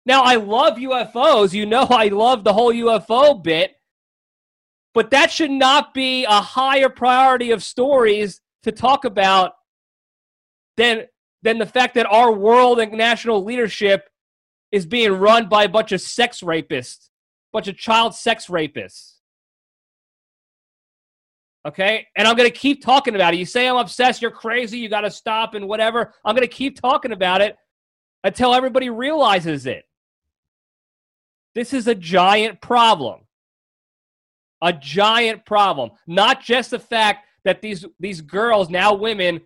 Now 0.04 0.22
I 0.22 0.36
love 0.36 0.76
UFOs. 0.76 1.52
You 1.52 1.66
know 1.66 1.86
I 1.90 2.08
love 2.08 2.44
the 2.44 2.52
whole 2.52 2.72
UFO 2.72 3.42
bit. 3.42 3.72
But 4.94 5.10
that 5.10 5.30
should 5.30 5.50
not 5.50 5.92
be 5.92 6.24
a 6.24 6.40
higher 6.40 6.88
priority 6.88 7.50
of 7.50 7.62
stories 7.62 8.40
to 8.62 8.72
talk 8.72 9.04
about 9.04 9.52
than 10.76 11.06
than 11.42 11.58
the 11.58 11.66
fact 11.66 11.94
that 11.94 12.06
our 12.06 12.32
world 12.32 12.80
and 12.80 12.92
national 12.92 13.44
leadership 13.44 14.08
is 14.72 14.86
being 14.86 15.12
run 15.12 15.48
by 15.48 15.64
a 15.64 15.68
bunch 15.68 15.92
of 15.92 16.00
sex 16.00 16.40
rapists, 16.40 17.06
a 17.06 17.52
bunch 17.52 17.68
of 17.68 17.76
child 17.76 18.14
sex 18.14 18.46
rapists. 18.46 19.15
Okay? 21.66 22.06
And 22.16 22.28
I'm 22.28 22.36
going 22.36 22.48
to 22.50 22.56
keep 22.56 22.82
talking 22.82 23.14
about 23.14 23.34
it. 23.34 23.38
You 23.38 23.44
say 23.44 23.68
I'm 23.68 23.76
obsessed, 23.76 24.22
you're 24.22 24.30
crazy, 24.30 24.78
you 24.78 24.88
got 24.88 25.00
to 25.02 25.10
stop 25.10 25.54
and 25.54 25.66
whatever. 25.66 26.14
I'm 26.24 26.36
going 26.36 26.48
to 26.48 26.54
keep 26.54 26.80
talking 26.80 27.12
about 27.12 27.40
it 27.40 27.56
until 28.24 28.54
everybody 28.54 28.88
realizes 28.88 29.66
it. 29.66 29.84
This 31.54 31.72
is 31.72 31.88
a 31.88 31.94
giant 31.94 32.60
problem. 32.60 33.20
A 34.62 34.72
giant 34.72 35.44
problem. 35.44 35.90
Not 36.06 36.42
just 36.42 36.70
the 36.70 36.78
fact 36.78 37.26
that 37.44 37.62
these 37.62 37.84
these 38.00 38.20
girls, 38.20 38.70
now 38.70 38.94
women, 38.94 39.40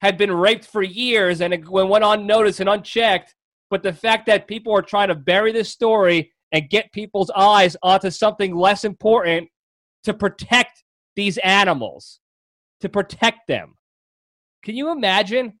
had 0.00 0.16
been 0.18 0.30
raped 0.30 0.66
for 0.66 0.82
years 0.82 1.40
and 1.40 1.52
it 1.52 1.68
went 1.68 2.04
unnoticed 2.04 2.60
and 2.60 2.68
unchecked. 2.68 3.34
But 3.70 3.82
the 3.82 3.92
fact 3.92 4.26
that 4.26 4.46
people 4.46 4.72
are 4.72 4.82
trying 4.82 5.08
to 5.08 5.14
bury 5.14 5.50
this 5.50 5.70
story 5.70 6.30
and 6.52 6.70
get 6.70 6.92
people's 6.92 7.30
eyes 7.34 7.76
onto 7.82 8.10
something 8.10 8.54
less 8.54 8.84
important 8.84 9.48
to 10.04 10.14
protect 10.14 10.83
these 11.16 11.38
animals, 11.38 12.20
to 12.80 12.88
protect 12.88 13.46
them. 13.46 13.76
Can 14.62 14.76
you 14.76 14.90
imagine? 14.90 15.58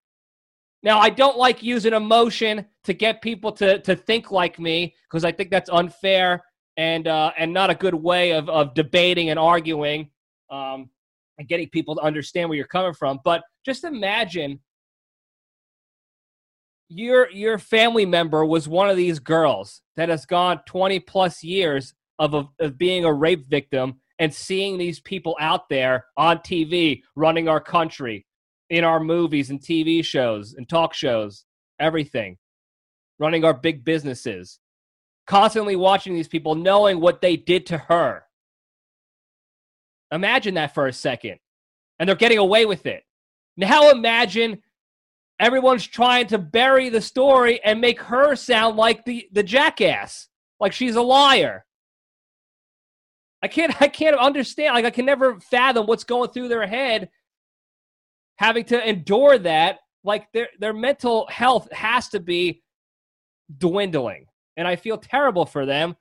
Now, 0.82 0.98
I 0.98 1.10
don't 1.10 1.38
like 1.38 1.62
using 1.62 1.94
emotion 1.94 2.66
to 2.84 2.92
get 2.92 3.22
people 3.22 3.52
to, 3.52 3.78
to 3.80 3.96
think 3.96 4.30
like 4.30 4.58
me 4.58 4.94
because 5.08 5.24
I 5.24 5.32
think 5.32 5.50
that's 5.50 5.70
unfair 5.70 6.44
and 6.76 7.06
uh, 7.06 7.32
and 7.38 7.52
not 7.52 7.70
a 7.70 7.74
good 7.74 7.94
way 7.94 8.32
of, 8.32 8.48
of 8.48 8.74
debating 8.74 9.30
and 9.30 9.38
arguing 9.38 10.10
um, 10.50 10.90
and 11.38 11.48
getting 11.48 11.68
people 11.68 11.94
to 11.96 12.02
understand 12.02 12.48
where 12.48 12.56
you're 12.56 12.66
coming 12.66 12.94
from. 12.94 13.20
But 13.24 13.42
just 13.64 13.84
imagine 13.84 14.60
your 16.88 17.30
your 17.30 17.58
family 17.58 18.06
member 18.06 18.44
was 18.44 18.68
one 18.68 18.90
of 18.90 18.96
these 18.96 19.18
girls 19.18 19.82
that 19.96 20.08
has 20.08 20.26
gone 20.26 20.60
20 20.66 21.00
plus 21.00 21.42
years 21.42 21.94
of, 22.18 22.34
a, 22.34 22.48
of 22.60 22.78
being 22.78 23.04
a 23.04 23.12
rape 23.12 23.46
victim 23.46 24.00
and 24.18 24.32
seeing 24.32 24.78
these 24.78 25.00
people 25.00 25.36
out 25.40 25.68
there 25.68 26.06
on 26.16 26.38
TV 26.38 27.02
running 27.16 27.48
our 27.48 27.60
country 27.60 28.26
in 28.70 28.84
our 28.84 29.00
movies 29.00 29.50
and 29.50 29.60
TV 29.60 30.04
shows 30.04 30.54
and 30.54 30.68
talk 30.68 30.94
shows, 30.94 31.44
everything, 31.80 32.36
running 33.18 33.44
our 33.44 33.54
big 33.54 33.84
businesses, 33.84 34.58
constantly 35.26 35.76
watching 35.76 36.14
these 36.14 36.28
people, 36.28 36.54
knowing 36.54 37.00
what 37.00 37.20
they 37.20 37.36
did 37.36 37.66
to 37.66 37.78
her. 37.78 38.24
Imagine 40.12 40.54
that 40.54 40.74
for 40.74 40.86
a 40.86 40.92
second. 40.92 41.38
And 41.98 42.08
they're 42.08 42.16
getting 42.16 42.38
away 42.38 42.66
with 42.66 42.86
it. 42.86 43.02
Now 43.56 43.90
imagine 43.90 44.62
everyone's 45.38 45.86
trying 45.86 46.26
to 46.28 46.38
bury 46.38 46.88
the 46.88 47.00
story 47.00 47.60
and 47.64 47.80
make 47.80 48.00
her 48.00 48.34
sound 48.34 48.76
like 48.76 49.04
the, 49.04 49.28
the 49.32 49.42
jackass, 49.42 50.28
like 50.60 50.72
she's 50.72 50.96
a 50.96 51.02
liar. 51.02 51.64
I 53.44 53.48
can't 53.48 53.74
I 53.82 53.88
can't 53.88 54.16
understand. 54.16 54.74
Like 54.74 54.86
I 54.86 54.90
can 54.90 55.04
never 55.04 55.38
fathom 55.38 55.86
what's 55.86 56.04
going 56.04 56.30
through 56.30 56.48
their 56.48 56.66
head 56.66 57.10
having 58.36 58.64
to 58.64 58.88
endure 58.88 59.38
that. 59.38 59.78
Like 60.02 60.32
their 60.32 60.48
their 60.58 60.72
mental 60.72 61.26
health 61.28 61.70
has 61.70 62.08
to 62.08 62.20
be 62.20 62.62
dwindling. 63.56 64.26
And 64.56 64.66
I 64.66 64.76
feel 64.76 64.98
terrible 64.98 65.46
for 65.46 65.66
them. 65.66 65.96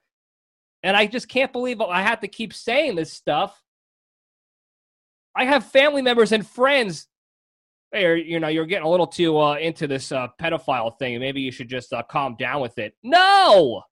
And 0.84 0.96
I 0.96 1.06
just 1.06 1.28
can't 1.28 1.54
believe 1.54 1.82
I 1.82 2.02
have 2.02 2.22
to 2.22 2.28
keep 2.28 2.54
saying 2.54 2.96
this 2.96 3.12
stuff. 3.12 3.62
I 5.36 5.46
have 5.46 5.66
family 5.66 6.02
members 6.02 6.32
and 6.32 6.46
friends. 6.46 7.08
Hey, 7.92 8.22
you 8.22 8.40
know, 8.40 8.48
you're 8.48 8.66
getting 8.66 8.86
a 8.86 8.90
little 8.90 9.08
too 9.08 9.40
uh, 9.40 9.56
into 9.56 9.88
this 9.88 10.12
uh, 10.12 10.28
pedophile 10.40 10.98
thing. 10.98 11.20
Maybe 11.20 11.42
you 11.42 11.52
should 11.52 11.70
just 11.70 11.94
uh, 11.94 12.04
calm 12.04 12.36
down 12.38 12.62
with 12.62 12.78
it. 12.78 12.96
No, 13.04 13.84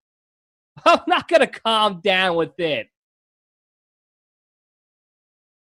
I'm 0.86 1.00
not 1.08 1.28
going 1.28 1.42
to 1.42 1.48
calm 1.48 2.02
down 2.02 2.36
with 2.36 2.60
it. 2.60 2.88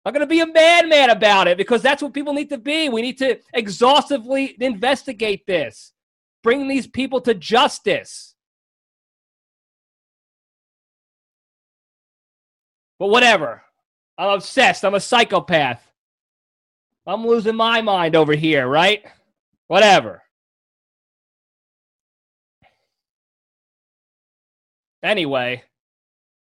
I'm 0.05 0.13
going 0.13 0.21
to 0.21 0.27
be 0.27 0.41
a 0.41 0.47
madman 0.47 1.11
about 1.11 1.47
it 1.47 1.57
because 1.57 1.81
that's 1.81 2.03
what 2.03 2.13
people 2.13 2.33
need 2.33 2.51
to 2.51 2.59
be. 2.59 2.89
We 2.89 3.03
need 3.03 3.19
to 3.19 3.39
exhaustively 3.55 4.57
investigate 4.61 5.47
this, 5.47 5.93
bring 6.43 6.67
these 6.67 6.87
people 6.89 7.21
to 7.23 7.35
justice. 7.35 8.35
But 12.99 13.09
whatever. 13.09 13.63
I'm 14.19 14.31
obsessed. 14.31 14.85
I'm 14.85 14.95
a 14.95 15.01
psychopath. 15.01 15.83
I'm 17.07 17.27
losing 17.27 17.57
my 17.57 17.81
mind 17.81 18.15
over 18.15 18.35
here, 18.35 18.67
right? 18.67 19.05
Whatever. 19.67 20.23
Anyway, 25.03 25.65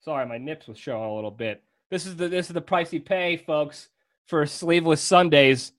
sorry, 0.05 0.25
my 0.25 0.37
nips 0.37 0.67
was 0.67 0.77
showing 0.77 1.09
a 1.09 1.15
little 1.15 1.31
bit. 1.31 1.61
This 1.89 2.05
is 2.05 2.17
the 2.17 2.27
this 2.27 2.47
is 2.47 2.53
the 2.53 2.59
price 2.59 2.91
you 2.91 2.99
pay, 2.99 3.37
folks, 3.37 3.87
for 4.25 4.45
sleeveless 4.45 5.01
Sundays 5.01 5.71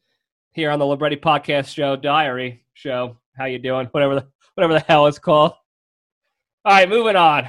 here 0.53 0.71
on 0.71 0.79
the 0.79 0.87
Libretti 0.87 1.17
Podcast 1.17 1.75
Show 1.75 1.97
Diary 1.97 2.65
Show. 2.73 3.19
How 3.37 3.45
you 3.45 3.59
doing? 3.59 3.89
Whatever 3.89 4.15
the 4.15 4.27
whatever 4.55 4.73
the 4.73 4.81
hell 4.81 5.07
it's 5.07 5.19
called. 5.19 5.53
All 6.65 6.73
right, 6.73 6.89
moving 6.89 7.17
on. 7.17 7.49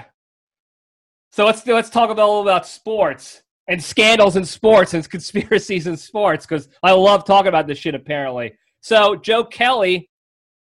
So 1.32 1.46
let's 1.46 1.66
let's 1.66 1.90
talk 1.90 2.10
about 2.10 2.26
a 2.26 2.28
little 2.28 2.42
about 2.42 2.68
sports 2.68 3.44
and 3.70 3.82
scandals 3.82 4.36
in 4.36 4.44
sports 4.44 4.94
and 4.94 5.10
conspiracies 5.10 5.88
in 5.88 5.96
sports 5.96 6.46
because 6.46 6.68
I 6.84 6.92
love 6.92 7.24
talking 7.24 7.48
about 7.48 7.66
this 7.66 7.78
shit. 7.78 7.96
Apparently, 7.96 8.58
so 8.82 9.16
Joe 9.16 9.46
Kelly, 9.46 10.10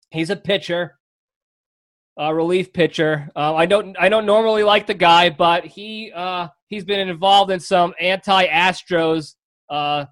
he's 0.09 0.31
a 0.31 0.35
pitcher, 0.35 0.97
a 2.17 2.33
relief 2.33 2.73
pitcher. 2.73 3.29
Uh, 3.35 3.53
I 3.53 3.67
don't 3.67 3.95
I 3.99 4.09
don't 4.09 4.25
normally 4.25 4.63
like 4.63 4.87
the 4.87 4.95
guy, 4.95 5.29
but 5.29 5.63
he 5.63 6.11
uh, 6.11 6.47
he's 6.73 6.83
been 6.83 7.07
involved 7.07 7.51
in 7.51 7.59
some 7.59 7.93
anti-Astros 7.99 9.35
uh, 9.69 10.05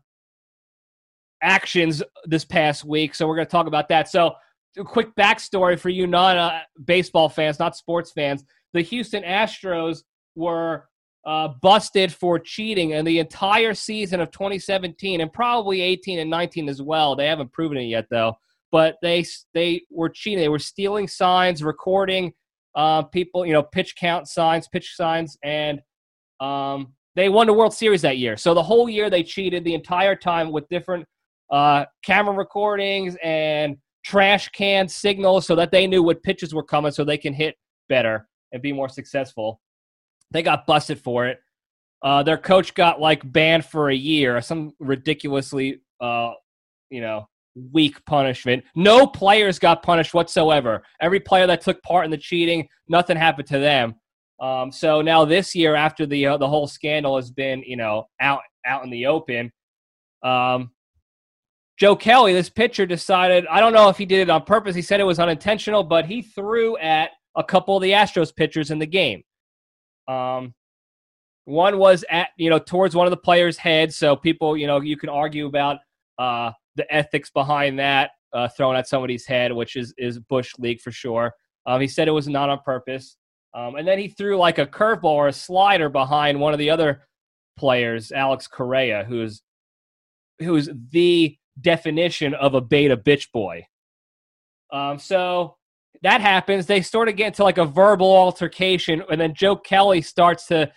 actions 1.41 2.03
this 2.25 2.45
past 2.45 2.85
week. 2.85 3.15
So 3.15 3.27
we're 3.27 3.35
going 3.35 3.47
to 3.47 3.51
talk 3.51 3.67
about 3.67 3.89
that. 3.89 4.09
So, 4.09 4.33
a 4.77 4.85
quick 4.85 5.13
backstory 5.15 5.77
for 5.77 5.89
you 5.89 6.07
non 6.07 6.37
uh, 6.37 6.61
baseball 6.85 7.27
fans, 7.27 7.59
not 7.59 7.75
sports 7.75 8.11
fans. 8.11 8.45
The 8.73 8.81
Houston 8.81 9.21
Astros 9.23 10.03
were 10.35 10.87
uh, 11.25 11.49
busted 11.61 12.13
for 12.13 12.39
cheating 12.39 12.91
in 12.91 13.03
the 13.03 13.19
entire 13.19 13.73
season 13.73 14.21
of 14.21 14.31
2017 14.31 15.19
and 15.19 15.33
probably 15.33 15.81
18 15.81 16.19
and 16.19 16.29
19 16.29 16.69
as 16.69 16.81
well. 16.81 17.17
They 17.17 17.27
haven't 17.27 17.51
proven 17.51 17.77
it 17.77 17.83
yet, 17.83 18.05
though. 18.09 18.35
But 18.71 18.95
they 19.01 19.25
they 19.53 19.81
were 19.89 20.07
cheating. 20.07 20.39
They 20.39 20.47
were 20.47 20.57
stealing 20.57 21.09
signs, 21.09 21.61
recording 21.61 22.31
uh, 22.75 23.03
people, 23.03 23.45
you 23.45 23.51
know, 23.51 23.63
pitch 23.63 23.97
count 23.97 24.29
signs, 24.29 24.69
pitch 24.69 24.95
signs, 24.95 25.37
and 25.43 25.81
um, 26.41 26.93
they 27.15 27.29
won 27.29 27.47
the 27.47 27.53
World 27.53 27.73
Series 27.73 28.01
that 28.01 28.17
year. 28.17 28.35
So 28.35 28.53
the 28.53 28.63
whole 28.63 28.89
year 28.89 29.09
they 29.09 29.23
cheated 29.23 29.63
the 29.63 29.73
entire 29.73 30.15
time 30.15 30.51
with 30.51 30.67
different 30.69 31.05
uh, 31.51 31.85
camera 32.03 32.33
recordings 32.33 33.15
and 33.23 33.77
trash 34.03 34.49
can 34.49 34.87
signals 34.87 35.45
so 35.45 35.55
that 35.55 35.71
they 35.71 35.85
knew 35.85 36.01
what 36.01 36.23
pitches 36.23 36.53
were 36.53 36.63
coming 36.63 36.91
so 36.91 37.03
they 37.03 37.17
can 37.17 37.33
hit 37.33 37.55
better 37.89 38.27
and 38.51 38.61
be 38.61 38.73
more 38.73 38.89
successful. 38.89 39.61
They 40.31 40.41
got 40.41 40.65
busted 40.65 40.99
for 40.99 41.27
it. 41.27 41.39
Uh, 42.01 42.23
their 42.23 42.37
coach 42.37 42.73
got 42.73 42.99
like 42.99 43.29
banned 43.31 43.65
for 43.65 43.89
a 43.89 43.95
year, 43.95 44.41
some 44.41 44.73
ridiculously, 44.79 45.81
uh, 45.99 46.31
you 46.89 47.01
know, 47.01 47.27
weak 47.71 48.03
punishment. 48.05 48.63
No 48.75 49.05
players 49.05 49.59
got 49.59 49.83
punished 49.83 50.13
whatsoever. 50.13 50.83
Every 50.99 51.19
player 51.19 51.45
that 51.47 51.61
took 51.61 51.83
part 51.83 52.05
in 52.05 52.11
the 52.11 52.17
cheating, 52.17 52.67
nothing 52.87 53.17
happened 53.17 53.47
to 53.49 53.59
them. 53.59 53.95
Um, 54.41 54.71
so 54.71 55.01
now 55.01 55.23
this 55.23 55.53
year, 55.53 55.75
after 55.75 56.05
the 56.05 56.25
uh, 56.25 56.37
the 56.37 56.47
whole 56.47 56.67
scandal 56.67 57.15
has 57.15 57.29
been 57.31 57.63
you 57.65 57.77
know 57.77 58.07
out 58.19 58.41
out 58.65 58.83
in 58.83 58.89
the 58.89 59.05
open, 59.05 59.51
um, 60.23 60.71
Joe 61.77 61.95
Kelly, 61.95 62.33
this 62.33 62.49
pitcher, 62.49 62.85
decided 62.85 63.45
I 63.47 63.59
don't 63.59 63.73
know 63.73 63.89
if 63.89 63.97
he 63.97 64.05
did 64.05 64.19
it 64.19 64.29
on 64.29 64.43
purpose. 64.43 64.75
He 64.75 64.81
said 64.81 64.99
it 64.99 65.05
was 65.05 65.19
unintentional, 65.19 65.83
but 65.83 66.05
he 66.05 66.23
threw 66.23 66.75
at 66.77 67.11
a 67.35 67.43
couple 67.43 67.77
of 67.77 67.83
the 67.83 67.91
Astros 67.91 68.35
pitchers 68.35 68.71
in 68.71 68.79
the 68.79 68.85
game. 68.85 69.23
Um, 70.07 70.53
one 71.45 71.77
was 71.77 72.03
at 72.09 72.29
you 72.37 72.49
know 72.49 72.59
towards 72.59 72.95
one 72.95 73.05
of 73.05 73.11
the 73.11 73.17
players' 73.17 73.57
heads, 73.57 73.95
so 73.95 74.15
people 74.15 74.57
you 74.57 74.67
know 74.67 74.81
you 74.81 74.97
can 74.97 75.09
argue 75.09 75.45
about 75.45 75.77
uh, 76.17 76.51
the 76.75 76.91
ethics 76.93 77.29
behind 77.29 77.77
that 77.77 78.11
uh, 78.33 78.47
throwing 78.47 78.77
at 78.77 78.87
somebody's 78.87 79.25
head, 79.25 79.53
which 79.53 79.75
is 79.75 79.93
is 79.97 80.19
bush 80.19 80.51
league 80.57 80.81
for 80.81 80.91
sure. 80.91 81.33
Um, 81.65 81.79
he 81.79 81.87
said 81.87 82.07
it 82.07 82.11
was 82.11 82.27
not 82.27 82.49
on 82.49 82.59
purpose. 82.65 83.17
Um, 83.53 83.75
and 83.75 83.87
then 83.87 83.99
he 83.99 84.07
threw 84.07 84.37
like 84.37 84.59
a 84.59 84.65
curveball 84.65 85.03
or 85.03 85.27
a 85.27 85.33
slider 85.33 85.89
behind 85.89 86.39
one 86.39 86.53
of 86.53 86.59
the 86.59 86.69
other 86.69 87.07
players, 87.57 88.11
Alex 88.11 88.47
Correa, 88.47 89.03
who's 89.03 89.41
who's 90.39 90.69
the 90.91 91.37
definition 91.59 92.33
of 92.33 92.55
a 92.55 92.61
beta 92.61 92.97
bitch 92.97 93.31
boy. 93.31 93.65
Um, 94.71 94.97
so 94.97 95.57
that 96.01 96.21
happens. 96.21 96.65
They 96.65 96.81
sort 96.81 97.09
of 97.09 97.15
get 97.15 97.27
into 97.27 97.43
like 97.43 97.57
a 97.57 97.65
verbal 97.65 98.11
altercation, 98.11 99.03
and 99.11 99.19
then 99.19 99.33
Joe 99.33 99.55
Kelly 99.55 100.01
starts 100.01 100.47
to 100.47 100.71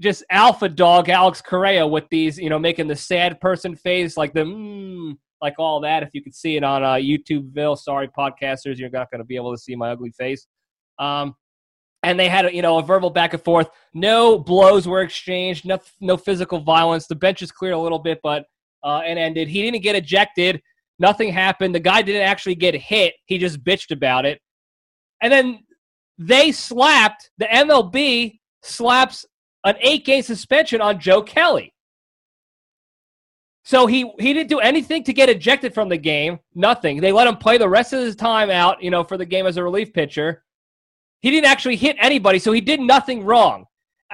just 0.00 0.24
alpha 0.30 0.68
dog 0.68 1.08
Alex 1.08 1.40
Correa 1.40 1.86
with 1.86 2.08
these, 2.10 2.38
you 2.38 2.50
know, 2.50 2.58
making 2.58 2.88
the 2.88 2.96
sad 2.96 3.40
person 3.40 3.76
face, 3.76 4.16
like 4.16 4.34
the 4.34 4.40
mm, 4.40 5.16
like 5.40 5.54
all 5.58 5.80
that. 5.80 6.02
If 6.02 6.10
you 6.12 6.22
could 6.22 6.34
see 6.34 6.56
it 6.56 6.64
on 6.64 6.82
uh, 6.82 6.94
YouTube, 6.94 7.52
Bill, 7.52 7.76
sorry, 7.76 8.08
podcasters, 8.08 8.78
you're 8.78 8.90
not 8.90 9.10
going 9.10 9.20
to 9.20 9.24
be 9.24 9.36
able 9.36 9.52
to 9.52 9.58
see 9.58 9.76
my 9.76 9.90
ugly 9.90 10.10
face. 10.10 10.46
Um, 10.98 11.34
and 12.04 12.20
they 12.20 12.28
had 12.28 12.46
a, 12.46 12.54
you 12.54 12.62
know 12.62 12.78
a 12.78 12.82
verbal 12.82 13.10
back 13.10 13.32
and 13.32 13.42
forth. 13.42 13.68
No 13.94 14.38
blows 14.38 14.86
were 14.86 15.02
exchanged. 15.02 15.64
No, 15.64 15.78
no 16.00 16.16
physical 16.16 16.60
violence. 16.60 17.06
The 17.06 17.14
bench 17.14 17.42
is 17.42 17.50
cleared 17.50 17.74
a 17.74 17.78
little 17.78 17.98
bit, 17.98 18.20
but 18.22 18.44
uh, 18.84 19.00
and 19.04 19.18
ended. 19.18 19.48
He 19.48 19.62
didn't 19.62 19.82
get 19.82 19.96
ejected. 19.96 20.62
Nothing 20.98 21.32
happened. 21.32 21.74
The 21.74 21.80
guy 21.80 22.02
didn't 22.02 22.22
actually 22.22 22.54
get 22.54 22.74
hit. 22.74 23.14
He 23.26 23.38
just 23.38 23.64
bitched 23.64 23.90
about 23.90 24.26
it. 24.26 24.40
And 25.20 25.32
then 25.32 25.60
they 26.18 26.52
slapped 26.52 27.30
the 27.38 27.46
MLB 27.46 28.38
slaps 28.62 29.24
an 29.64 29.76
eight 29.80 30.04
game 30.04 30.22
suspension 30.22 30.80
on 30.80 31.00
Joe 31.00 31.22
Kelly. 31.22 31.72
So 33.64 33.86
he 33.86 34.12
he 34.20 34.34
didn't 34.34 34.50
do 34.50 34.60
anything 34.60 35.02
to 35.04 35.12
get 35.14 35.30
ejected 35.30 35.72
from 35.72 35.88
the 35.88 35.96
game. 35.96 36.38
Nothing. 36.54 37.00
They 37.00 37.12
let 37.12 37.26
him 37.26 37.38
play 37.38 37.56
the 37.56 37.68
rest 37.68 37.94
of 37.94 38.00
his 38.00 38.14
time 38.14 38.50
out, 38.50 38.82
you 38.82 38.90
know, 38.90 39.02
for 39.02 39.16
the 39.16 39.24
game 39.24 39.46
as 39.46 39.56
a 39.56 39.64
relief 39.64 39.92
pitcher. 39.94 40.43
He 41.24 41.30
didn't 41.30 41.46
actually 41.46 41.76
hit 41.76 41.96
anybody, 41.98 42.38
so 42.38 42.52
he 42.52 42.60
did 42.60 42.80
nothing 42.80 43.24
wrong. 43.24 43.64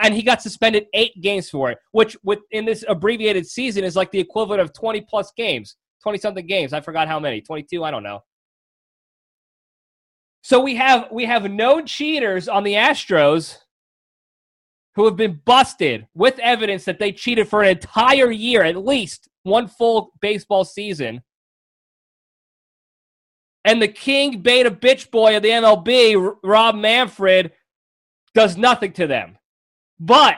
And 0.00 0.14
he 0.14 0.23
got 0.23 0.40
suspended 0.40 0.87
eight 0.95 1.21
games 1.21 1.50
for 1.50 1.69
it, 1.69 1.79
which 1.90 2.17
with 2.23 2.38
in 2.52 2.64
this 2.64 2.85
abbreviated 2.88 3.49
season 3.49 3.83
is 3.83 3.97
like 3.97 4.12
the 4.12 4.21
equivalent 4.21 4.61
of 4.61 4.73
20 4.73 5.00
plus 5.00 5.33
games, 5.37 5.75
20 6.05 6.19
something 6.21 6.47
games. 6.47 6.73
I 6.73 6.81
forgot 6.81 7.09
how 7.09 7.19
many, 7.19 7.40
22, 7.40 7.83
I 7.83 7.90
don't 7.90 8.05
know. 8.05 8.21
So 10.43 10.61
we 10.61 10.76
have 10.76 11.09
we 11.11 11.25
have 11.25 11.50
known 11.50 11.85
cheaters 11.85 12.47
on 12.47 12.62
the 12.62 12.75
Astros 12.75 13.57
who 14.95 15.05
have 15.05 15.17
been 15.17 15.40
busted 15.45 16.07
with 16.14 16.38
evidence 16.38 16.85
that 16.85 17.00
they 17.00 17.11
cheated 17.11 17.49
for 17.49 17.62
an 17.64 17.71
entire 17.71 18.31
year, 18.31 18.62
at 18.62 18.76
least 18.76 19.29
one 19.43 19.67
full 19.67 20.12
baseball 20.21 20.64
season. 20.64 21.23
And 23.64 23.81
the 23.81 23.88
king 23.88 24.40
beta 24.40 24.71
bitch 24.71 25.11
boy 25.11 25.37
of 25.37 25.43
the 25.43 25.50
MLB, 25.50 26.37
Rob 26.43 26.75
Manfred, 26.76 27.52
does 28.35 28.57
nothing 28.57 28.93
to 28.93 29.07
them. 29.07 29.37
But 29.99 30.37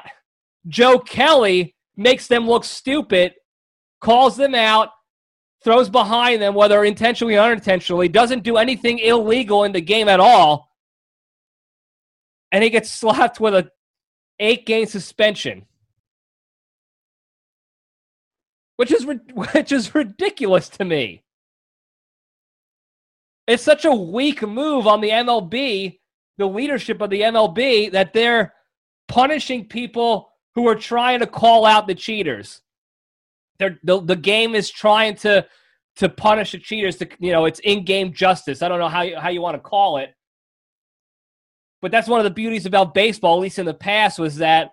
Joe 0.67 0.99
Kelly 0.99 1.77
makes 1.97 2.27
them 2.27 2.49
look 2.49 2.65
stupid, 2.65 3.35
calls 4.01 4.37
them 4.37 4.55
out, 4.55 4.91
throws 5.63 5.89
behind 5.89 6.43
them, 6.43 6.55
whether 6.55 6.85
intentionally 6.85 7.37
or 7.37 7.41
unintentionally, 7.41 8.09
doesn't 8.09 8.43
do 8.43 8.57
anything 8.57 8.99
illegal 8.99 9.65
in 9.65 9.73
the 9.73 9.81
game 9.81 10.09
at 10.09 10.21
all. 10.21 10.69
And 12.51 12.65
he 12.65 12.71
gets 12.71 12.91
slapped 13.01 13.41
with 13.41 13.55
a 13.55 13.71
eight 14.39 14.67
game 14.67 14.87
suspension, 14.87 15.67
which 18.77 18.91
is 18.91 19.07
which 19.35 19.73
is 19.73 19.95
ridiculous 19.95 20.69
to 20.71 20.85
me. 20.85 21.23
It's 23.47 23.63
such 23.63 23.85
a 23.85 23.95
weak 23.95 24.43
move 24.43 24.87
on 24.87 25.01
the 25.01 25.11
MLB, 25.11 25.99
the 26.39 26.47
leadership 26.47 27.01
of 27.01 27.11
the 27.11 27.23
MLB, 27.23 27.93
that 27.93 28.13
they're 28.13 28.55
punishing 29.09 29.67
people 29.67 30.33
who 30.55 30.69
are 30.69 30.75
trying 30.75 31.21
to 31.21 31.27
call 31.27 31.67
out 31.67 31.87
the 31.87 31.95
cheaters. 31.95 32.61
They're, 33.59 33.79
the 33.83 34.01
the 34.01 34.17
game 34.17 34.55
is 34.55 34.71
trying 34.71 35.17
to 35.17 35.47
to 35.97 36.09
punish 36.09 36.53
the 36.53 36.59
cheaters. 36.59 36.97
To 36.97 37.09
you 37.19 37.33
know, 37.33 37.45
it's 37.45 37.61
in 37.61 37.85
game 37.85 38.13
justice. 38.13 38.63
I 38.63 38.69
don't 38.69 38.79
know 38.79 38.89
how 38.89 39.03
you, 39.03 39.19
how 39.19 39.29
you 39.29 39.41
want 39.41 39.57
to 39.57 39.61
call 39.61 39.99
it, 39.99 40.11
but 41.81 41.91
that's 41.91 42.09
one 42.09 42.21
of 42.21 42.25
the 42.25 42.31
beauties 42.31 42.67
about 42.67 42.95
baseball, 42.95 43.37
at 43.37 43.43
least 43.43 43.59
in 43.59 43.67
the 43.67 43.75
past, 43.75 44.19
was 44.19 44.37
that 44.37 44.71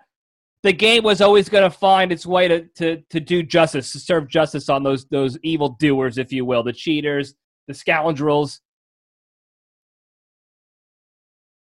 the 0.63 0.73
game 0.73 1.03
was 1.03 1.21
always 1.21 1.49
going 1.49 1.63
to 1.63 1.75
find 1.75 2.11
its 2.11 2.25
way 2.25 2.47
to, 2.47 2.65
to, 2.75 3.01
to 3.09 3.19
do 3.19 3.41
justice, 3.43 3.91
to 3.93 3.99
serve 3.99 4.29
justice 4.29 4.69
on 4.69 4.83
those 4.83 5.05
those 5.05 5.37
evil 5.43 5.77
doers, 5.79 6.17
if 6.17 6.31
you 6.31 6.45
will, 6.45 6.63
the 6.63 6.73
cheaters, 6.73 7.33
the 7.69 7.73
scoundrels. 7.73 8.59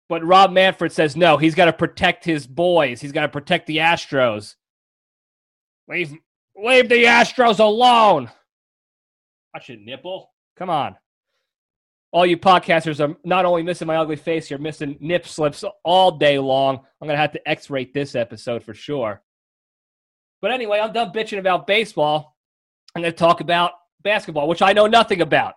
But 0.07 0.25
Rob 0.25 0.51
Manfred 0.51 0.91
says 0.91 1.15
no, 1.15 1.37
he's 1.37 1.53
got 1.53 1.65
to 1.65 1.73
protect 1.73 2.25
his 2.25 2.47
boys. 2.47 2.99
He's 2.99 3.11
got 3.11 3.21
to 3.21 3.29
protect 3.29 3.67
the 3.67 3.77
Astros. 3.77 4.55
Leave, 5.87 6.15
leave 6.57 6.89
the 6.89 7.03
Astros 7.03 7.59
alone. 7.59 8.31
I 9.53 9.59
should 9.59 9.81
nipple. 9.81 10.31
Come 10.57 10.71
on 10.71 10.95
all 12.11 12.25
you 12.25 12.37
podcasters 12.37 13.05
are 13.05 13.15
not 13.23 13.45
only 13.45 13.63
missing 13.63 13.87
my 13.87 13.97
ugly 13.97 14.15
face, 14.15 14.49
you're 14.49 14.59
missing 14.59 14.97
nip 14.99 15.27
slips 15.27 15.63
all 15.83 16.11
day 16.11 16.39
long. 16.39 16.77
I'm 16.77 17.07
going 17.07 17.15
to 17.15 17.21
have 17.21 17.33
to 17.33 17.49
X 17.49 17.69
rate 17.69 17.93
this 17.93 18.15
episode 18.15 18.63
for 18.63 18.73
sure. 18.73 19.21
But 20.41 20.51
anyway, 20.51 20.79
I'm 20.79 20.93
done 20.93 21.11
bitching 21.11 21.39
about 21.39 21.67
baseball. 21.67 22.35
I'm 22.95 23.01
going 23.01 23.11
to 23.11 23.17
talk 23.17 23.41
about 23.41 23.73
basketball, 24.01 24.47
which 24.47 24.61
I 24.61 24.73
know 24.73 24.87
nothing 24.87 25.21
about. 25.21 25.55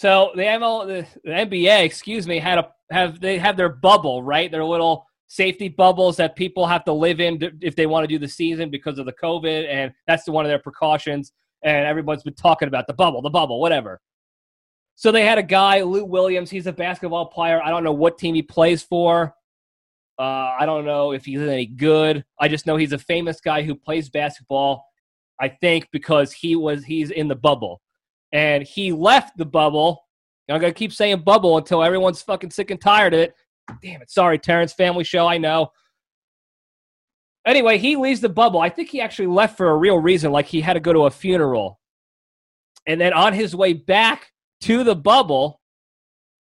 So 0.00 0.30
the 0.34 0.40
ML, 0.40 0.86
the, 0.86 1.30
NBA, 1.30 1.84
excuse 1.84 2.26
me, 2.26 2.38
had 2.38 2.56
a 2.56 2.70
have 2.90 3.20
they 3.20 3.36
have 3.36 3.58
their 3.58 3.68
bubble, 3.68 4.22
right? 4.22 4.50
Their 4.50 4.64
little 4.64 5.06
safety 5.26 5.68
bubbles 5.68 6.16
that 6.16 6.36
people 6.36 6.66
have 6.66 6.84
to 6.84 6.92
live 6.94 7.20
in 7.20 7.58
if 7.60 7.76
they 7.76 7.84
want 7.84 8.04
to 8.04 8.08
do 8.08 8.18
the 8.18 8.26
season 8.26 8.70
because 8.70 8.98
of 8.98 9.04
the 9.04 9.12
COVID, 9.12 9.68
and 9.68 9.92
that's 10.06 10.26
one 10.26 10.46
of 10.46 10.48
their 10.48 10.58
precautions. 10.58 11.32
And 11.62 11.84
everyone's 11.84 12.22
been 12.22 12.32
talking 12.32 12.66
about 12.66 12.86
the 12.86 12.94
bubble, 12.94 13.20
the 13.20 13.28
bubble, 13.28 13.60
whatever. 13.60 14.00
So 14.94 15.12
they 15.12 15.26
had 15.26 15.36
a 15.36 15.42
guy, 15.42 15.82
Lou 15.82 16.06
Williams. 16.06 16.48
He's 16.48 16.66
a 16.66 16.72
basketball 16.72 17.26
player. 17.26 17.60
I 17.62 17.68
don't 17.68 17.84
know 17.84 17.92
what 17.92 18.16
team 18.16 18.34
he 18.34 18.40
plays 18.40 18.82
for. 18.82 19.34
Uh, 20.18 20.54
I 20.58 20.64
don't 20.64 20.86
know 20.86 21.12
if 21.12 21.26
he's 21.26 21.42
any 21.42 21.66
good. 21.66 22.24
I 22.40 22.48
just 22.48 22.64
know 22.64 22.78
he's 22.78 22.94
a 22.94 22.98
famous 22.98 23.38
guy 23.42 23.64
who 23.64 23.74
plays 23.74 24.08
basketball. 24.08 24.82
I 25.38 25.48
think 25.48 25.88
because 25.92 26.32
he 26.32 26.56
was 26.56 26.84
he's 26.84 27.10
in 27.10 27.28
the 27.28 27.36
bubble, 27.36 27.82
and 28.32 28.62
he 28.62 28.92
left 28.92 29.36
the 29.36 29.44
bubble. 29.44 30.04
I'm 30.48 30.60
gonna 30.60 30.72
keep 30.72 30.92
saying 30.92 31.22
bubble 31.22 31.58
until 31.58 31.82
everyone's 31.82 32.22
fucking 32.22 32.50
sick 32.50 32.70
and 32.70 32.80
tired 32.80 33.14
of 33.14 33.20
it. 33.20 33.34
Damn 33.82 34.02
it! 34.02 34.10
Sorry, 34.10 34.38
Terrence. 34.38 34.72
Family 34.72 35.04
show. 35.04 35.26
I 35.26 35.38
know. 35.38 35.70
Anyway, 37.46 37.78
he 37.78 37.96
leaves 37.96 38.20
the 38.20 38.28
bubble. 38.28 38.60
I 38.60 38.68
think 38.68 38.88
he 38.90 39.00
actually 39.00 39.28
left 39.28 39.56
for 39.56 39.70
a 39.70 39.76
real 39.76 39.98
reason, 39.98 40.32
like 40.32 40.46
he 40.46 40.60
had 40.60 40.74
to 40.74 40.80
go 40.80 40.92
to 40.92 41.06
a 41.06 41.10
funeral. 41.10 41.80
And 42.86 43.00
then 43.00 43.12
on 43.12 43.32
his 43.32 43.54
way 43.54 43.72
back 43.72 44.32
to 44.62 44.84
the 44.84 44.94
bubble, 44.94 45.60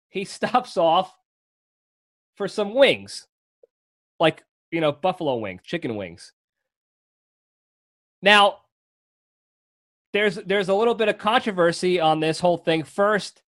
he 0.09 0.23
stops 0.25 0.77
off 0.77 1.13
for 2.35 2.47
some 2.47 2.73
wings, 2.73 3.27
like, 4.19 4.43
you 4.71 4.81
know, 4.81 4.91
buffalo 4.91 5.37
wings, 5.37 5.61
chicken 5.63 5.95
wings. 5.95 6.33
Now, 8.21 8.59
there's 10.17 10.35
there's 10.35 10.69
a 10.69 10.73
little 10.73 10.95
bit 10.95 11.09
of 11.09 11.17
controversy 11.19 11.99
on 11.99 12.19
this 12.19 12.39
whole 12.39 12.57
thing. 12.57 12.83
First, 12.83 13.43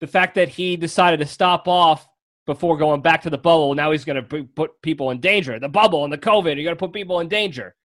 the 0.00 0.08
fact 0.08 0.34
that 0.34 0.48
he 0.48 0.76
decided 0.76 1.20
to 1.20 1.26
stop 1.26 1.68
off 1.68 2.08
before 2.44 2.76
going 2.76 3.02
back 3.02 3.22
to 3.22 3.30
the 3.30 3.38
bubble. 3.38 3.72
Now 3.74 3.92
he's 3.92 4.04
going 4.04 4.24
to 4.24 4.44
put 4.44 4.82
people 4.82 5.10
in 5.10 5.20
danger. 5.20 5.60
The 5.60 5.68
bubble 5.68 6.02
and 6.02 6.12
the 6.12 6.18
COVID, 6.18 6.56
you're 6.56 6.64
going 6.64 6.68
to 6.68 6.76
put 6.76 6.92
people 6.92 7.20
in 7.20 7.28
danger. 7.28 7.76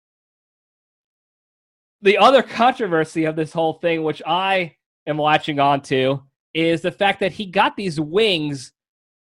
The 2.02 2.18
other 2.18 2.42
controversy 2.42 3.24
of 3.24 3.36
this 3.36 3.52
whole 3.52 3.74
thing, 3.74 4.02
which 4.02 4.20
I 4.26 4.74
am 5.06 5.16
latching 5.18 5.60
on 5.60 5.82
to 5.82 6.24
is 6.54 6.82
the 6.82 6.90
fact 6.90 7.20
that 7.20 7.32
he 7.32 7.46
got 7.46 7.76
these 7.76 8.00
wings 8.00 8.72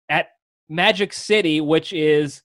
at 0.07 0.27
Magic 0.69 1.13
City, 1.13 1.61
which 1.61 1.93
is 1.93 2.43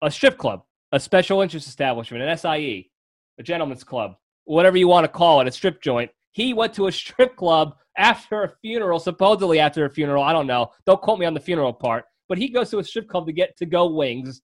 a 0.00 0.10
strip 0.10 0.38
club, 0.38 0.64
a 0.92 1.00
special 1.00 1.42
interest 1.42 1.66
establishment, 1.66 2.22
an 2.22 2.36
SIE, 2.38 2.90
a 3.38 3.42
gentleman's 3.42 3.84
club, 3.84 4.16
whatever 4.44 4.76
you 4.76 4.88
want 4.88 5.04
to 5.04 5.08
call 5.08 5.40
it, 5.40 5.48
a 5.48 5.52
strip 5.52 5.82
joint. 5.82 6.10
He 6.32 6.54
went 6.54 6.74
to 6.74 6.86
a 6.86 6.92
strip 7.02 7.36
club 7.36 7.76
after 7.96 8.42
a 8.42 8.52
funeral, 8.62 8.98
supposedly 8.98 9.60
after 9.60 9.84
a 9.84 9.90
funeral. 9.90 10.22
I 10.22 10.32
don't 10.32 10.46
know. 10.46 10.70
Don't 10.86 11.00
quote 11.00 11.18
me 11.18 11.26
on 11.26 11.34
the 11.34 11.40
funeral 11.40 11.72
part. 11.72 12.04
But 12.28 12.38
he 12.38 12.48
goes 12.48 12.70
to 12.70 12.78
a 12.78 12.84
strip 12.84 13.08
club 13.08 13.26
to 13.26 13.32
get 13.32 13.56
to 13.58 13.66
go 13.66 13.86
wings 13.86 14.42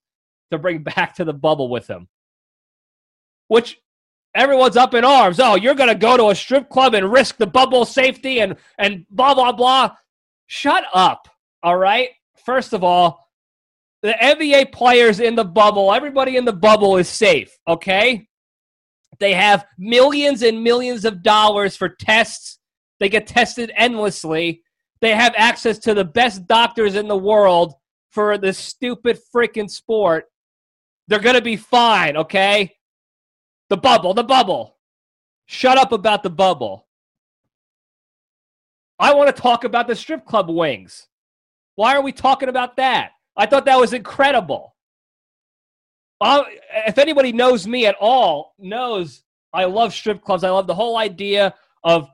to 0.50 0.58
bring 0.58 0.82
back 0.96 1.14
to 1.16 1.24
the 1.24 1.32
bubble 1.32 1.68
with 1.68 1.88
him. 1.88 2.08
Which 3.48 3.78
everyone's 4.34 4.76
up 4.76 4.94
in 4.94 5.04
arms. 5.04 5.40
Oh, 5.40 5.56
you're 5.56 5.74
going 5.74 5.88
to 5.88 5.94
go 5.94 6.16
to 6.16 6.28
a 6.28 6.34
strip 6.34 6.68
club 6.68 6.94
and 6.94 7.10
risk 7.10 7.36
the 7.36 7.46
bubble 7.46 7.84
safety 7.84 8.40
and 8.40 8.56
and 8.78 9.04
blah 9.10 9.34
blah 9.34 9.52
blah. 9.52 9.96
Shut 10.46 10.84
up. 10.92 11.28
All 11.62 11.76
right. 11.76 12.10
First 12.44 12.72
of 12.72 12.84
all, 12.84 13.28
the 14.02 14.12
NBA 14.12 14.72
players 14.72 15.20
in 15.20 15.34
the 15.34 15.44
bubble, 15.44 15.92
everybody 15.92 16.36
in 16.36 16.44
the 16.44 16.52
bubble 16.52 16.96
is 16.96 17.08
safe. 17.08 17.56
Okay. 17.68 18.26
They 19.20 19.34
have 19.34 19.66
millions 19.78 20.42
and 20.42 20.64
millions 20.64 21.04
of 21.04 21.22
dollars 21.22 21.76
for 21.76 21.90
tests. 21.90 22.58
They 22.98 23.08
get 23.08 23.26
tested 23.26 23.70
endlessly. 23.76 24.62
They 25.00 25.14
have 25.14 25.34
access 25.36 25.78
to 25.80 25.94
the 25.94 26.04
best 26.04 26.46
doctors 26.46 26.94
in 26.94 27.06
the 27.06 27.16
world 27.16 27.74
for 28.10 28.38
this 28.38 28.58
stupid 28.58 29.18
freaking 29.34 29.70
sport. 29.70 30.24
They're 31.06 31.20
going 31.20 31.36
to 31.36 31.42
be 31.42 31.56
fine, 31.56 32.16
okay? 32.16 32.72
The 33.68 33.76
bubble, 33.76 34.14
the 34.14 34.24
bubble. 34.24 34.76
Shut 35.46 35.78
up 35.78 35.92
about 35.92 36.22
the 36.22 36.30
bubble. 36.30 36.86
I 38.98 39.14
want 39.14 39.34
to 39.34 39.42
talk 39.42 39.64
about 39.64 39.86
the 39.86 39.96
strip 39.96 40.24
club 40.24 40.50
wings. 40.50 41.08
Why 41.76 41.96
are 41.96 42.02
we 42.02 42.12
talking 42.12 42.48
about 42.48 42.76
that? 42.76 43.12
I 43.36 43.46
thought 43.46 43.64
that 43.64 43.80
was 43.80 43.92
incredible. 43.92 44.74
Uh, 46.20 46.44
if 46.86 46.98
anybody 46.98 47.32
knows 47.32 47.66
me 47.66 47.86
at 47.86 47.96
all, 48.00 48.54
knows 48.58 49.22
I 49.52 49.64
love 49.64 49.94
strip 49.94 50.22
clubs. 50.22 50.44
I 50.44 50.50
love 50.50 50.66
the 50.66 50.74
whole 50.74 50.96
idea 50.96 51.54
of 51.84 52.08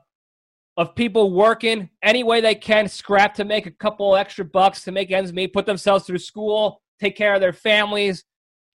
of 0.77 0.93
people 0.93 1.31
working 1.31 1.89
any 2.03 2.23
way 2.23 2.39
they 2.39 2.53
can, 2.53 2.87
scrap 2.87 3.33
to 3.33 3.43
make 3.43 3.65
a 3.65 3.71
couple 3.71 4.15
extra 4.15 4.45
bucks 4.45 4.83
to 4.83 4.91
make 4.91 5.11
ends 5.11 5.33
meet, 5.33 5.51
put 5.51 5.65
themselves 5.65 6.05
through 6.05 6.19
school, 6.19 6.83
take 6.99 7.17
care 7.17 7.33
of 7.33 7.41
their 7.41 7.51
families, 7.51 8.23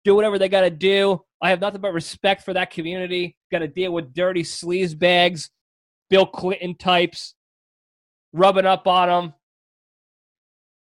do 0.04 0.16
whatever 0.16 0.36
they 0.36 0.48
got 0.48 0.62
to 0.62 0.70
do. 0.70 1.22
I 1.40 1.50
have 1.50 1.60
nothing 1.60 1.80
but 1.80 1.92
respect 1.92 2.44
for 2.44 2.52
that 2.54 2.72
community. 2.72 3.36
Got 3.52 3.60
to 3.60 3.68
deal 3.68 3.92
with 3.92 4.12
dirty 4.14 4.42
sleaze 4.42 4.98
bags, 4.98 5.50
Bill 6.10 6.26
Clinton 6.26 6.74
types, 6.74 7.34
rubbing 8.32 8.66
up 8.66 8.88
on 8.88 9.08
them 9.08 9.34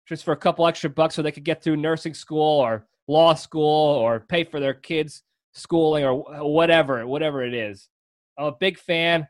just 0.07 0.23
for 0.23 0.33
a 0.33 0.38
couple 0.38 0.67
extra 0.67 0.89
bucks 0.89 1.15
so 1.15 1.21
they 1.21 1.31
could 1.31 1.43
get 1.43 1.63
through 1.63 1.77
nursing 1.77 2.13
school 2.13 2.60
or 2.60 2.86
law 3.08 3.34
school 3.34 3.96
or 3.96 4.20
pay 4.20 4.43
for 4.43 4.60
their 4.60 4.74
kids' 4.74 5.24
schooling 5.54 6.04
or 6.04 6.15
whatever, 6.43 7.06
whatever 7.08 7.43
it 7.43 7.54
is. 7.54 7.89
I'm 8.38 8.46
a 8.46 8.52
big 8.52 8.78
fan. 8.78 9.28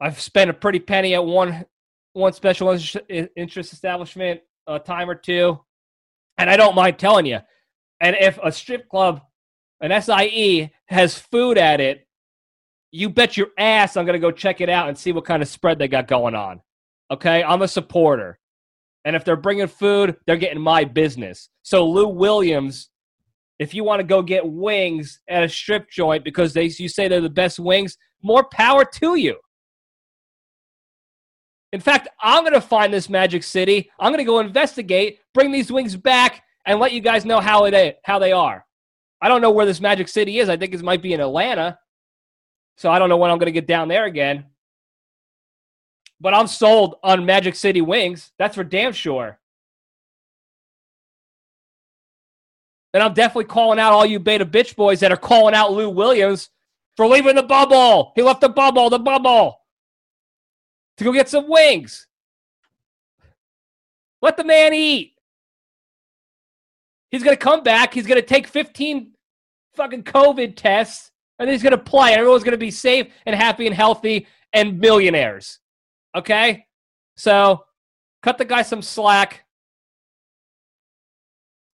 I've 0.00 0.20
spent 0.20 0.50
a 0.50 0.54
pretty 0.54 0.80
penny 0.80 1.14
at 1.14 1.24
one 1.24 1.64
one 2.12 2.32
special 2.32 2.70
interest 3.36 3.72
establishment 3.72 4.40
a 4.66 4.78
time 4.78 5.10
or 5.10 5.14
two, 5.14 5.58
and 6.38 6.48
I 6.48 6.56
don't 6.56 6.74
mind 6.74 6.98
telling 6.98 7.26
you. 7.26 7.40
And 8.00 8.16
if 8.18 8.38
a 8.42 8.52
strip 8.52 8.88
club, 8.88 9.20
an 9.80 9.90
SIE, 10.02 10.70
has 10.86 11.18
food 11.18 11.58
at 11.58 11.80
it, 11.80 12.06
you 12.90 13.10
bet 13.10 13.36
your 13.36 13.48
ass 13.58 13.96
I'm 13.96 14.06
going 14.06 14.14
to 14.14 14.20
go 14.20 14.30
check 14.30 14.60
it 14.60 14.68
out 14.68 14.88
and 14.88 14.96
see 14.96 15.12
what 15.12 15.24
kind 15.24 15.42
of 15.42 15.48
spread 15.48 15.78
they 15.78 15.88
got 15.88 16.06
going 16.06 16.34
on. 16.34 16.60
Okay? 17.10 17.42
I'm 17.42 17.62
a 17.62 17.68
supporter. 17.68 18.38
And 19.04 19.14
if 19.14 19.24
they're 19.24 19.36
bringing 19.36 19.66
food, 19.66 20.16
they're 20.26 20.36
getting 20.36 20.60
my 20.60 20.84
business. 20.84 21.50
So, 21.62 21.86
Lou 21.86 22.08
Williams, 22.08 22.88
if 23.58 23.74
you 23.74 23.84
want 23.84 24.00
to 24.00 24.04
go 24.04 24.22
get 24.22 24.46
wings 24.46 25.20
at 25.28 25.44
a 25.44 25.48
strip 25.48 25.90
joint 25.90 26.24
because 26.24 26.52
they 26.52 26.64
you 26.64 26.88
say 26.88 27.08
they're 27.08 27.20
the 27.20 27.28
best 27.28 27.58
wings, 27.58 27.96
more 28.22 28.44
power 28.44 28.84
to 28.84 29.16
you. 29.16 29.36
In 31.72 31.80
fact, 31.80 32.08
I'm 32.20 32.44
going 32.44 32.54
to 32.54 32.60
find 32.60 32.92
this 32.92 33.08
Magic 33.08 33.42
City. 33.42 33.90
I'm 33.98 34.12
going 34.12 34.18
to 34.18 34.24
go 34.24 34.38
investigate, 34.38 35.18
bring 35.34 35.50
these 35.50 35.72
wings 35.72 35.96
back, 35.96 36.42
and 36.66 36.78
let 36.78 36.92
you 36.92 37.00
guys 37.00 37.24
know 37.24 37.40
how 37.40 37.64
it 37.64 37.96
how 38.04 38.18
they 38.18 38.32
are. 38.32 38.64
I 39.20 39.28
don't 39.28 39.40
know 39.40 39.50
where 39.50 39.66
this 39.66 39.80
Magic 39.80 40.08
City 40.08 40.38
is. 40.38 40.48
I 40.48 40.56
think 40.56 40.72
it 40.72 40.82
might 40.82 41.02
be 41.02 41.12
in 41.12 41.20
Atlanta. 41.20 41.78
So 42.76 42.90
I 42.90 42.98
don't 42.98 43.08
know 43.08 43.16
when 43.16 43.30
I'm 43.30 43.38
going 43.38 43.46
to 43.46 43.52
get 43.52 43.66
down 43.66 43.88
there 43.88 44.04
again. 44.04 44.44
But 46.20 46.34
I'm 46.34 46.46
sold 46.46 46.96
on 47.02 47.26
Magic 47.26 47.54
City 47.54 47.80
wings. 47.80 48.32
That's 48.38 48.54
for 48.54 48.64
damn 48.64 48.92
sure. 48.92 49.38
And 52.92 53.02
I'm 53.02 53.12
definitely 53.12 53.46
calling 53.46 53.80
out 53.80 53.92
all 53.92 54.06
you 54.06 54.20
beta 54.20 54.46
bitch 54.46 54.76
boys 54.76 55.00
that 55.00 55.10
are 55.10 55.16
calling 55.16 55.54
out 55.54 55.72
Lou 55.72 55.90
Williams 55.90 56.50
for 56.96 57.06
leaving 57.06 57.34
the 57.34 57.42
bubble. 57.42 58.12
He 58.14 58.22
left 58.22 58.40
the 58.40 58.48
bubble, 58.48 58.88
the 58.88 59.00
bubble, 59.00 59.60
to 60.98 61.04
go 61.04 61.12
get 61.12 61.28
some 61.28 61.48
wings. 61.48 62.06
Let 64.22 64.36
the 64.36 64.44
man 64.44 64.72
eat. 64.72 65.14
He's 67.10 67.22
going 67.24 67.36
to 67.36 67.42
come 67.42 67.62
back. 67.62 67.92
He's 67.92 68.06
going 68.06 68.20
to 68.20 68.26
take 68.26 68.46
15 68.46 69.12
fucking 69.74 70.04
COVID 70.04 70.56
tests, 70.56 71.10
and 71.38 71.50
he's 71.50 71.62
going 71.62 71.72
to 71.72 71.78
play. 71.78 72.14
Everyone's 72.14 72.44
going 72.44 72.52
to 72.52 72.58
be 72.58 72.70
safe 72.70 73.08
and 73.26 73.34
happy 73.34 73.66
and 73.66 73.74
healthy 73.74 74.26
and 74.52 74.78
millionaires. 74.78 75.58
Okay? 76.14 76.66
So 77.16 77.64
cut 78.22 78.38
the 78.38 78.44
guy 78.44 78.62
some 78.62 78.82
slack. 78.82 79.44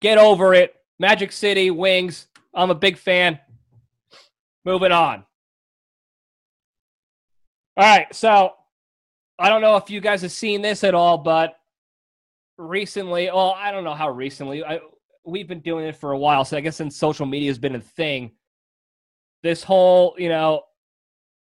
Get 0.01 0.17
over 0.17 0.53
it. 0.53 0.75
Magic 0.99 1.31
City, 1.31 1.71
Wings. 1.71 2.27
I'm 2.53 2.71
a 2.71 2.75
big 2.75 2.97
fan. 2.97 3.39
Moving 4.65 4.91
on. 4.91 5.23
All 7.77 7.85
right, 7.85 8.13
so 8.13 8.53
I 9.39 9.49
don't 9.49 9.61
know 9.61 9.77
if 9.77 9.89
you 9.89 10.01
guys 10.01 10.21
have 10.21 10.31
seen 10.31 10.61
this 10.61 10.83
at 10.83 10.93
all, 10.93 11.17
but 11.17 11.55
recently, 12.57 13.27
well, 13.27 13.55
I 13.57 13.71
don't 13.71 13.83
know 13.83 13.93
how 13.93 14.09
recently. 14.11 14.63
I, 14.63 14.79
we've 15.25 15.47
been 15.47 15.61
doing 15.61 15.85
it 15.85 15.95
for 15.95 16.11
a 16.11 16.17
while, 16.17 16.45
so 16.45 16.57
I 16.57 16.61
guess 16.61 16.75
since 16.75 16.95
social 16.97 17.25
media 17.25 17.49
has 17.49 17.57
been 17.57 17.75
a 17.75 17.81
thing, 17.81 18.31
this 19.41 19.63
whole, 19.63 20.15
you 20.17 20.29
know, 20.29 20.63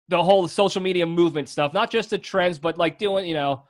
the 0.09 0.21
whole 0.21 0.47
social 0.47 0.81
media 0.81 1.05
movement 1.05 1.47
stuff, 1.47 1.73
not 1.73 1.89
just 1.89 2.09
the 2.09 2.17
trends, 2.17 2.59
but 2.59 2.77
like 2.77 2.97
doing, 2.97 3.25
you 3.25 3.35
know, 3.35 3.63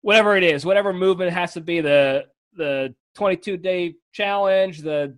whatever 0.00 0.36
it 0.36 0.42
is, 0.42 0.66
whatever 0.66 0.92
movement 0.92 1.32
has 1.32 1.52
to 1.54 1.60
be, 1.60 1.80
the 1.80 2.24
the 2.54 2.94
22 3.14 3.56
day 3.56 3.94
challenge, 4.12 4.80
the 4.80 5.16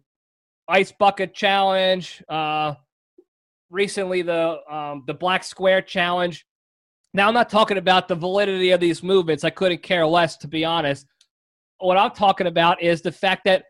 ice 0.69 0.93
bucket 0.93 1.35
challenge, 1.35 2.23
uh, 2.29 2.75
recently 3.71 4.23
the 4.23 4.59
um, 4.73 5.05
the 5.07 5.15
black 5.15 5.45
square 5.45 5.81
challenge. 5.81 6.45
Now 7.13 7.29
I'm 7.29 7.35
not 7.35 7.49
talking 7.49 7.79
about 7.79 8.09
the 8.09 8.17
validity 8.17 8.71
of 8.73 8.81
these 8.81 9.03
movements. 9.03 9.45
I 9.45 9.51
couldn't 9.51 9.83
care 9.83 10.05
less, 10.07 10.37
to 10.39 10.49
be 10.49 10.65
honest. 10.65 11.07
What 11.79 11.97
I'm 11.97 12.11
talking 12.11 12.49
about 12.49 12.83
is 12.83 13.01
the 13.01 13.13
fact 13.13 13.45
that 13.45 13.65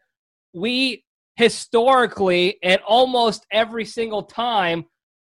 we 0.55 1.05
historically 1.37 2.59
and 2.63 2.81
almost 2.87 3.45
every 3.51 3.85
single 3.85 4.23
time 4.23 4.85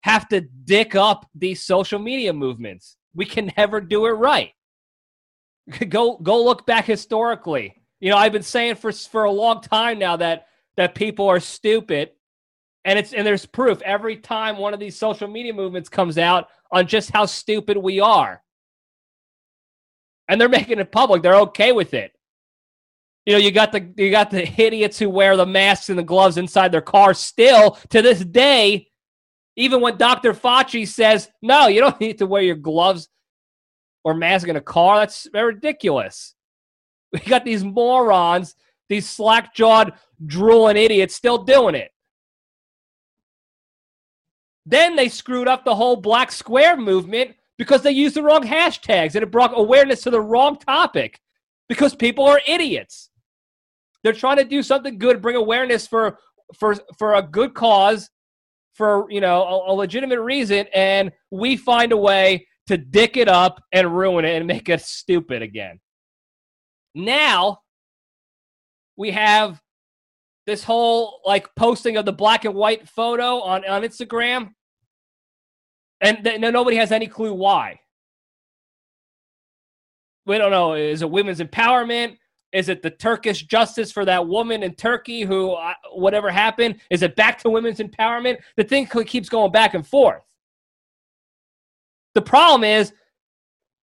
have 0.05 0.27
to 0.27 0.39
dick 0.39 0.93
up 0.93 1.27
these 1.33 1.63
social 1.63 1.97
media 1.97 2.31
movements. 2.31 2.95
We 3.15 3.25
can 3.25 3.51
never 3.57 3.81
do 3.81 4.05
it 4.05 4.11
right. 4.11 4.51
Go 5.89 6.17
go 6.17 6.43
look 6.43 6.67
back 6.67 6.85
historically. 6.85 7.81
You 7.99 8.11
know, 8.11 8.17
I've 8.17 8.31
been 8.31 8.43
saying 8.43 8.75
for 8.75 8.91
for 8.91 9.23
a 9.23 9.31
long 9.31 9.61
time 9.61 9.97
now 9.97 10.15
that 10.17 10.45
that 10.77 10.93
people 10.93 11.27
are 11.27 11.39
stupid, 11.39 12.11
and 12.83 12.99
it's 12.99 13.13
and 13.13 13.25
there's 13.25 13.47
proof 13.47 13.81
every 13.81 14.17
time 14.17 14.59
one 14.59 14.75
of 14.75 14.79
these 14.79 14.95
social 14.95 15.27
media 15.27 15.53
movements 15.53 15.89
comes 15.89 16.19
out 16.19 16.49
on 16.71 16.85
just 16.85 17.09
how 17.09 17.25
stupid 17.25 17.75
we 17.75 17.99
are. 17.99 18.43
And 20.27 20.39
they're 20.39 20.49
making 20.49 20.77
it 20.77 20.91
public. 20.91 21.23
They're 21.23 21.41
okay 21.47 21.71
with 21.71 21.95
it. 21.95 22.11
You 23.25 23.33
know, 23.33 23.39
you 23.39 23.49
got 23.49 23.71
the 23.71 23.91
you 23.97 24.11
got 24.11 24.29
the 24.29 24.47
idiots 24.61 24.99
who 24.99 25.09
wear 25.09 25.35
the 25.35 25.47
masks 25.47 25.89
and 25.89 25.97
the 25.97 26.03
gloves 26.03 26.37
inside 26.37 26.71
their 26.71 26.81
car 26.81 27.15
still 27.15 27.71
to 27.89 28.03
this 28.03 28.19
day 28.19 28.89
even 29.55 29.81
when 29.81 29.97
Dr. 29.97 30.33
Fauci 30.33 30.87
says, 30.87 31.29
no, 31.41 31.67
you 31.67 31.81
don't 31.81 31.99
need 32.01 32.17
to 32.19 32.25
wear 32.25 32.41
your 32.41 32.55
gloves 32.55 33.09
or 34.03 34.13
mask 34.13 34.47
in 34.47 34.55
a 34.55 34.61
car, 34.61 34.99
that's 34.99 35.27
ridiculous. 35.33 36.35
We 37.11 37.19
got 37.19 37.45
these 37.45 37.63
morons, 37.63 38.55
these 38.89 39.09
slack 39.09 39.55
jawed, 39.55 39.93
drooling 40.25 40.77
idiots 40.77 41.15
still 41.15 41.39
doing 41.39 41.75
it. 41.75 41.91
Then 44.65 44.95
they 44.95 45.09
screwed 45.09 45.47
up 45.47 45.63
the 45.63 45.75
whole 45.75 45.95
Black 45.95 46.31
Square 46.31 46.77
movement 46.77 47.35
because 47.57 47.83
they 47.83 47.91
used 47.91 48.15
the 48.15 48.23
wrong 48.23 48.43
hashtags 48.43 49.15
and 49.15 49.23
it 49.23 49.31
brought 49.31 49.57
awareness 49.57 50.01
to 50.01 50.09
the 50.09 50.21
wrong 50.21 50.57
topic 50.57 51.19
because 51.69 51.95
people 51.95 52.25
are 52.25 52.41
idiots. 52.47 53.09
They're 54.03 54.13
trying 54.13 54.37
to 54.37 54.43
do 54.43 54.61
something 54.61 54.97
good, 54.97 55.21
bring 55.21 55.35
awareness 55.35 55.87
for 55.87 56.19
for 56.53 56.75
for 56.97 57.15
a 57.15 57.21
good 57.21 57.53
cause, 57.53 58.09
for 58.75 59.09
you 59.09 59.21
know 59.21 59.41
a, 59.43 59.71
a 59.71 59.73
legitimate 59.73 60.21
reason, 60.21 60.67
and 60.73 61.11
we 61.31 61.57
find 61.57 61.91
a 61.91 61.97
way 61.97 62.47
to 62.67 62.77
dick 62.77 63.17
it 63.17 63.27
up 63.27 63.63
and 63.71 63.95
ruin 63.95 64.25
it 64.25 64.35
and 64.35 64.47
make 64.55 64.69
it 64.69 64.81
stupid 64.81 65.41
again. 65.41 65.79
Now 66.93 67.59
we 68.97 69.11
have 69.11 69.61
this 70.45 70.63
whole 70.63 71.21
like 71.25 71.47
posting 71.55 71.97
of 71.97 72.05
the 72.05 72.13
black 72.13 72.45
and 72.45 72.53
white 72.53 72.87
photo 72.87 73.41
on, 73.41 73.67
on 73.67 73.81
Instagram, 73.81 74.51
and 76.01 76.23
th- 76.23 76.39
nobody 76.39 76.77
has 76.77 76.91
any 76.91 77.07
clue 77.07 77.33
why. 77.33 77.79
We 80.25 80.37
don't 80.37 80.51
know. 80.51 80.73
Is 80.73 81.01
it 81.01 81.09
women's 81.09 81.39
empowerment? 81.39 82.17
Is 82.55 82.69
it 82.69 82.81
the 82.81 82.89
Turkish 82.89 83.43
justice 83.43 83.91
for 83.91 84.05
that 84.05 84.25
woman 84.25 84.63
in 84.63 84.75
Turkey 84.75 85.23
who, 85.23 85.51
uh, 85.51 85.73
whatever 85.93 86.31
happened? 86.31 86.79
Is 86.89 87.01
it 87.01 87.17
back 87.17 87.37
to 87.39 87.49
women's 87.49 87.79
empowerment? 87.79 88.37
The 88.55 88.63
thing 88.63 88.87
keeps 88.87 89.27
going 89.27 89.51
back 89.51 89.73
and 89.73 89.85
forth. 89.85 90.23
The 92.13 92.21
problem 92.21 92.63
is, 92.63 92.93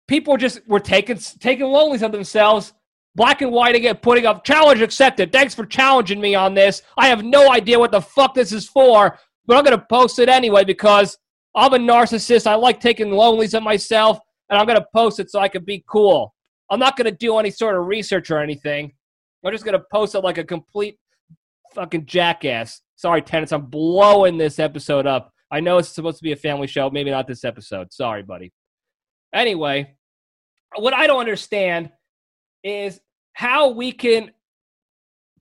people 0.07 0.37
just 0.37 0.65
were 0.65 0.79
taking 0.79 1.17
taking 1.17 1.65
lonelies 1.65 2.03
of 2.03 2.13
themselves, 2.13 2.73
black 3.15 3.41
and 3.41 3.51
white 3.51 3.75
again, 3.75 3.97
putting 3.97 4.25
up 4.25 4.45
challenge 4.45 4.81
accepted. 4.81 5.33
Thanks 5.33 5.53
for 5.53 5.65
challenging 5.65 6.21
me 6.21 6.33
on 6.33 6.53
this. 6.53 6.83
I 6.97 7.07
have 7.07 7.21
no 7.21 7.51
idea 7.51 7.77
what 7.77 7.91
the 7.91 7.99
fuck 7.99 8.33
this 8.33 8.53
is 8.53 8.69
for, 8.69 9.19
but 9.45 9.57
I'm 9.57 9.65
gonna 9.65 9.85
post 9.89 10.19
it 10.19 10.29
anyway 10.29 10.63
because 10.63 11.17
I'm 11.53 11.73
a 11.73 11.77
narcissist. 11.77 12.47
I 12.47 12.55
like 12.55 12.79
taking 12.79 13.11
lonelies 13.11 13.53
of 13.53 13.61
myself, 13.61 14.19
and 14.49 14.57
I'm 14.57 14.65
gonna 14.65 14.85
post 14.95 15.19
it 15.19 15.29
so 15.29 15.41
I 15.41 15.49
can 15.49 15.65
be 15.65 15.83
cool. 15.85 16.32
I'm 16.69 16.79
not 16.79 16.97
going 16.97 17.05
to 17.05 17.17
do 17.17 17.37
any 17.37 17.51
sort 17.51 17.75
of 17.75 17.85
research 17.87 18.31
or 18.31 18.39
anything. 18.39 18.93
I'm 19.45 19.51
just 19.51 19.65
going 19.65 19.77
to 19.77 19.85
post 19.91 20.15
it 20.15 20.19
like 20.21 20.37
a 20.37 20.43
complete 20.43 20.97
fucking 21.73 22.05
jackass. 22.05 22.81
Sorry, 22.95 23.21
tenants. 23.21 23.51
I'm 23.51 23.65
blowing 23.65 24.37
this 24.37 24.59
episode 24.59 25.05
up. 25.05 25.31
I 25.51 25.59
know 25.59 25.77
it's 25.77 25.89
supposed 25.89 26.17
to 26.17 26.23
be 26.23 26.31
a 26.31 26.37
family 26.37 26.67
show. 26.67 26.89
Maybe 26.89 27.11
not 27.11 27.27
this 27.27 27.43
episode. 27.43 27.91
Sorry, 27.91 28.23
buddy. 28.23 28.51
Anyway, 29.33 29.95
what 30.75 30.93
I 30.93 31.07
don't 31.07 31.19
understand 31.19 31.91
is 32.63 32.99
how 33.33 33.69
we 33.69 33.91
can 33.91 34.31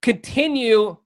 continue 0.00 0.96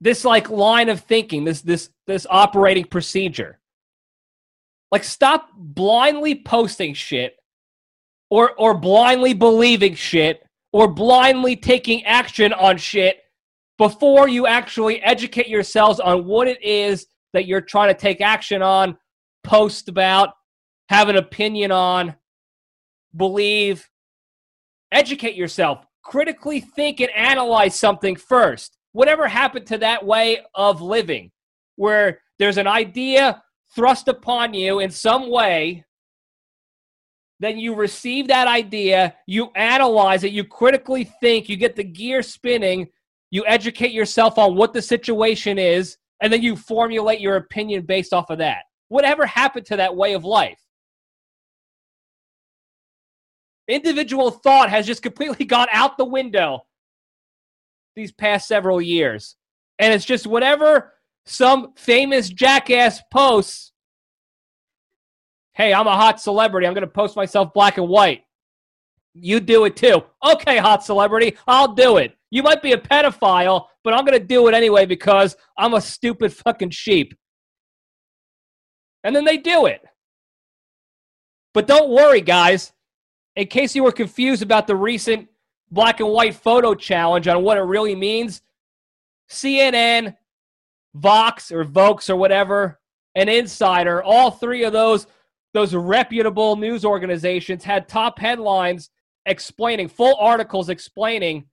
this 0.00 0.24
like 0.24 0.48
line 0.48 0.88
of 0.88 1.00
thinking, 1.00 1.44
this 1.44 1.62
this 1.62 1.90
this 2.06 2.26
operating 2.30 2.84
procedure. 2.84 3.58
Like 4.90 5.04
stop 5.04 5.50
blindly 5.56 6.34
posting 6.34 6.94
shit 6.94 7.36
or 8.30 8.52
or 8.58 8.74
blindly 8.74 9.34
believing 9.34 9.94
shit 9.94 10.42
or 10.72 10.88
blindly 10.88 11.56
taking 11.56 12.04
action 12.04 12.52
on 12.52 12.76
shit 12.76 13.20
before 13.78 14.28
you 14.28 14.46
actually 14.46 15.00
educate 15.02 15.48
yourselves 15.48 16.00
on 16.00 16.26
what 16.26 16.46
it 16.46 16.62
is 16.62 17.06
that 17.32 17.46
you're 17.46 17.60
trying 17.60 17.88
to 17.88 17.98
take 17.98 18.20
action 18.20 18.62
on, 18.62 18.96
post 19.42 19.88
about, 19.88 20.34
have 20.88 21.08
an 21.08 21.16
opinion 21.16 21.72
on, 21.72 22.14
believe. 23.16 23.88
Educate 24.92 25.34
yourself. 25.34 25.86
Critically 26.02 26.60
think 26.60 27.00
and 27.00 27.10
analyze 27.12 27.78
something 27.78 28.16
first. 28.16 28.76
Whatever 28.92 29.28
happened 29.28 29.66
to 29.66 29.78
that 29.78 30.04
way 30.04 30.40
of 30.54 30.82
living, 30.82 31.30
where 31.76 32.20
there's 32.38 32.58
an 32.58 32.66
idea 32.66 33.42
thrust 33.74 34.08
upon 34.08 34.52
you 34.52 34.80
in 34.80 34.90
some 34.90 35.30
way 35.30 35.84
then 37.40 37.58
you 37.58 37.74
receive 37.74 38.28
that 38.28 38.46
idea, 38.46 39.14
you 39.26 39.50
analyze 39.56 40.24
it, 40.24 40.32
you 40.32 40.44
critically 40.44 41.04
think, 41.20 41.48
you 41.48 41.56
get 41.56 41.74
the 41.74 41.82
gear 41.82 42.22
spinning, 42.22 42.88
you 43.30 43.44
educate 43.46 43.92
yourself 43.92 44.38
on 44.38 44.54
what 44.54 44.72
the 44.72 44.82
situation 44.82 45.58
is, 45.58 45.96
and 46.20 46.32
then 46.32 46.42
you 46.42 46.54
formulate 46.54 47.20
your 47.20 47.36
opinion 47.36 47.86
based 47.86 48.12
off 48.12 48.30
of 48.30 48.38
that. 48.38 48.64
Whatever 48.88 49.24
happened 49.24 49.66
to 49.66 49.76
that 49.76 49.96
way 49.96 50.12
of 50.12 50.24
life? 50.24 50.60
Individual 53.68 54.30
thought 54.30 54.68
has 54.68 54.86
just 54.86 55.02
completely 55.02 55.44
gone 55.46 55.68
out 55.72 55.96
the 55.96 56.04
window 56.04 56.60
these 57.96 58.12
past 58.12 58.48
several 58.48 58.82
years. 58.82 59.36
And 59.78 59.94
it's 59.94 60.04
just 60.04 60.26
whatever 60.26 60.92
some 61.24 61.72
famous 61.76 62.28
jackass 62.28 63.00
posts. 63.10 63.69
Hey, 65.54 65.74
I'm 65.74 65.86
a 65.86 65.96
hot 65.96 66.20
celebrity. 66.20 66.66
I'm 66.66 66.74
going 66.74 66.82
to 66.82 66.90
post 66.90 67.16
myself 67.16 67.52
black 67.52 67.78
and 67.78 67.88
white. 67.88 68.22
You 69.14 69.40
do 69.40 69.64
it 69.64 69.76
too. 69.76 70.02
Okay, 70.24 70.58
hot 70.58 70.84
celebrity. 70.84 71.36
I'll 71.46 71.74
do 71.74 71.96
it. 71.96 72.16
You 72.30 72.42
might 72.42 72.62
be 72.62 72.72
a 72.72 72.78
pedophile, 72.78 73.66
but 73.82 73.92
I'm 73.92 74.04
going 74.04 74.18
to 74.18 74.24
do 74.24 74.46
it 74.46 74.54
anyway 74.54 74.86
because 74.86 75.36
I'm 75.58 75.74
a 75.74 75.80
stupid 75.80 76.32
fucking 76.32 76.70
sheep. 76.70 77.14
And 79.02 79.14
then 79.16 79.24
they 79.24 79.36
do 79.36 79.66
it. 79.66 79.82
But 81.52 81.66
don't 81.66 81.90
worry, 81.90 82.20
guys. 82.20 82.72
In 83.34 83.48
case 83.48 83.74
you 83.74 83.82
were 83.82 83.92
confused 83.92 84.42
about 84.42 84.66
the 84.66 84.76
recent 84.76 85.28
black 85.70 86.00
and 86.00 86.10
white 86.10 86.34
photo 86.34 86.74
challenge 86.74 87.26
on 87.26 87.42
what 87.42 87.58
it 87.58 87.62
really 87.62 87.94
means, 87.94 88.42
CNN, 89.28 90.16
Vox 90.94 91.50
or 91.50 91.64
Vokes 91.64 92.10
or 92.10 92.16
whatever, 92.16 92.80
an 93.14 93.28
Insider, 93.28 94.02
all 94.02 94.30
three 94.30 94.64
of 94.64 94.72
those 94.72 95.06
those 95.52 95.74
reputable 95.74 96.56
news 96.56 96.84
organizations 96.84 97.64
had 97.64 97.88
top 97.88 98.18
headlines 98.18 98.90
explaining 99.26 99.88
full 99.88 100.16
articles 100.18 100.68
explaining 100.68 101.46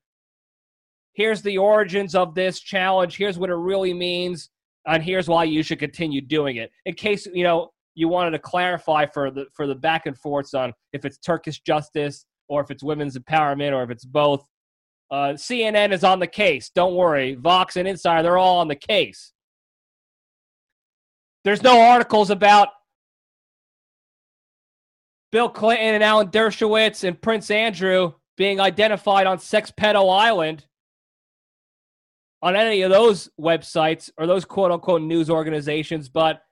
here's 1.13 1.41
the 1.41 1.57
origins 1.57 2.13
of 2.13 2.36
this 2.36 2.60
challenge, 2.60 3.17
here's 3.17 3.39
what 3.39 3.49
it 3.49 3.55
really 3.55 3.93
means, 3.93 4.49
and 4.86 5.03
here's 5.03 5.27
why 5.27 5.43
you 5.43 5.63
should 5.63 5.79
continue 5.79 6.21
doing 6.21 6.57
it. 6.57 6.71
In 6.86 6.93
case, 6.93 7.27
you 7.33 7.43
know, 7.43 7.71
you 7.95 8.07
wanted 8.07 8.31
to 8.31 8.39
clarify 8.39 9.07
for 9.07 9.31
the 9.31 9.47
for 9.53 9.65
the 9.65 9.75
back 9.75 10.05
and 10.05 10.17
forths 10.17 10.53
on 10.53 10.71
if 10.93 11.03
it's 11.03 11.17
Turkish 11.17 11.62
justice 11.62 12.25
or 12.47 12.62
if 12.62 12.69
it's 12.71 12.83
women's 12.83 13.17
empowerment 13.17 13.73
or 13.73 13.83
if 13.83 13.89
it's 13.89 14.05
both. 14.05 14.45
Uh, 15.10 15.33
CNN 15.33 15.91
is 15.91 16.03
on 16.03 16.19
the 16.19 16.27
case. 16.27 16.69
Don't 16.69 16.93
worry. 16.93 17.36
Vox 17.36 17.75
and 17.77 17.88
Insider, 17.88 18.23
they're 18.23 18.38
all 18.38 18.60
on 18.60 18.67
the 18.67 18.75
case. 18.75 19.33
There's 21.43 21.63
no 21.63 21.79
articles 21.79 22.29
about 22.29 22.69
Bill 25.31 25.49
Clinton 25.49 25.95
and 25.95 26.03
Alan 26.03 26.29
Dershowitz 26.29 27.03
and 27.03 27.21
Prince 27.21 27.51
Andrew 27.51 28.13
being 28.37 28.59
identified 28.59 29.27
on 29.27 29.39
Sex 29.39 29.71
Pedo 29.71 30.15
Island 30.15 30.65
on 32.41 32.55
any 32.55 32.81
of 32.83 32.91
those 32.91 33.29
websites 33.39 34.09
or 34.17 34.27
those 34.27 34.45
quote 34.45 34.71
unquote 34.71 35.01
news 35.01 35.29
organizations, 35.29 36.07
but 36.07 36.43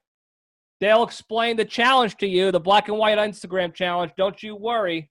they'll 0.80 1.04
explain 1.04 1.56
the 1.56 1.64
challenge 1.64 2.16
to 2.16 2.26
you, 2.26 2.50
the 2.50 2.60
black 2.60 2.88
and 2.88 2.98
white 2.98 3.18
Instagram 3.18 3.72
challenge. 3.72 4.12
Don't 4.16 4.42
you 4.42 4.56
worry. 4.56 5.10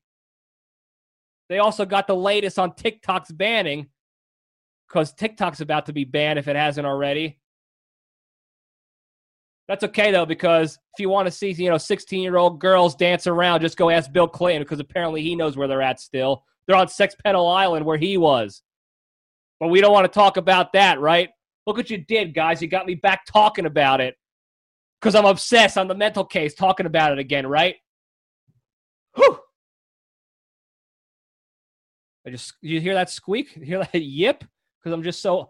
They 1.50 1.60
also 1.60 1.86
got 1.86 2.08
the 2.08 2.16
latest 2.16 2.60
on 2.60 2.74
TikTok's 2.74 3.32
banning 3.32 3.88
because 4.88 5.14
TikTok's 5.14 5.62
about 5.62 5.86
to 5.88 5.94
be 5.94 6.04
banned 6.04 6.40
if 6.40 6.48
it 6.48 6.56
hasn't 6.56 6.88
already. 6.88 7.40
That's 9.68 9.84
okay 9.84 10.12
though, 10.12 10.26
because 10.26 10.78
if 10.94 11.00
you 11.00 11.10
want 11.10 11.28
to 11.28 11.32
see, 11.32 11.52
you 11.52 11.70
know, 11.70 11.78
16 11.78 12.22
year 12.22 12.38
old 12.38 12.60
girls 12.60 12.96
dance 12.96 13.26
around, 13.26 13.62
just 13.62 13.78
go 13.78 13.90
ask 13.90 14.12
Bill 14.12 14.28
Clinton 14.28 14.62
because 14.62 14.80
apparently 14.80 15.22
he 15.22 15.36
knows 15.36 15.58
where 15.58 15.68
they're 15.68 15.82
at 15.82 16.00
still. 16.00 16.44
They're 16.68 16.76
on 16.76 16.88
Sex 16.88 17.16
Pedo 17.26 17.52
Island 17.54 17.86
where 17.86 17.98
he 17.98 18.18
was. 18.18 18.62
But 19.60 19.70
we 19.70 19.82
don't 19.82 19.94
want 19.94 20.06
to 20.06 20.12
talk 20.12 20.38
about 20.38 20.74
that, 20.74 21.00
right? 21.00 21.30
Look 21.66 21.78
what 21.78 21.90
you 21.90 21.98
did, 21.98 22.34
guys. 22.34 22.62
You 22.62 22.68
got 22.68 22.86
me 22.86 22.96
back 22.96 23.26
talking 23.26 23.66
about 23.66 24.02
it 24.02 24.16
because 25.02 25.16
I'm 25.16 25.26
obsessed 25.26 25.78
on 25.78 25.88
the 25.88 25.96
mental 25.96 26.26
case 26.26 26.54
talking 26.54 26.86
about 26.86 27.12
it 27.12 27.20
again, 27.20 27.48
right? 27.48 27.76
Whew. 29.16 29.40
I 32.28 32.32
just 32.32 32.54
you 32.62 32.82
hear 32.82 32.96
that 32.96 33.10
squeak? 33.10 33.56
You 33.56 33.66
hear 33.66 33.80
that 33.80 33.96
yip? 34.00 34.44
Because 34.80 34.94
I'm 34.94 35.04
just 35.04 35.22
so 35.22 35.50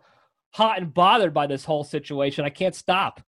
hot 0.52 0.78
and 0.78 0.94
bothered 0.94 1.34
by 1.34 1.48
this 1.48 1.66
whole 1.66 1.84
situation. 1.84 2.46
I 2.46 2.50
can't 2.50 2.76
stop. 2.76 3.22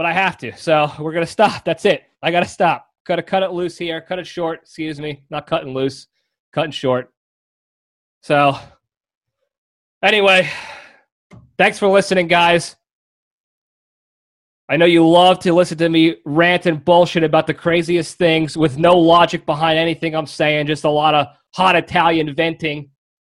But 0.00 0.06
I 0.06 0.14
have 0.14 0.38
to. 0.38 0.56
So 0.56 0.90
we're 0.98 1.12
gonna 1.12 1.26
stop. 1.26 1.62
That's 1.62 1.84
it. 1.84 2.04
I 2.22 2.30
gotta 2.30 2.48
stop. 2.48 2.88
Gotta 3.06 3.22
cut 3.22 3.42
it 3.42 3.50
loose 3.50 3.76
here. 3.76 4.00
Cut 4.00 4.18
it 4.18 4.26
short. 4.26 4.60
Excuse 4.62 4.98
me. 4.98 5.24
Not 5.28 5.46
cutting 5.46 5.74
loose. 5.74 6.06
Cutting 6.54 6.70
short. 6.70 7.12
So 8.22 8.56
anyway, 10.02 10.48
thanks 11.58 11.78
for 11.78 11.86
listening, 11.86 12.28
guys. 12.28 12.76
I 14.70 14.78
know 14.78 14.86
you 14.86 15.06
love 15.06 15.38
to 15.40 15.52
listen 15.52 15.76
to 15.76 15.90
me 15.90 16.16
rant 16.24 16.64
and 16.64 16.82
bullshit 16.82 17.22
about 17.22 17.46
the 17.46 17.52
craziest 17.52 18.16
things 18.16 18.56
with 18.56 18.78
no 18.78 18.98
logic 18.98 19.44
behind 19.44 19.78
anything 19.78 20.14
I'm 20.14 20.24
saying, 20.24 20.68
just 20.68 20.84
a 20.84 20.90
lot 20.90 21.12
of 21.12 21.26
hot 21.54 21.76
Italian 21.76 22.34
venting, 22.34 22.88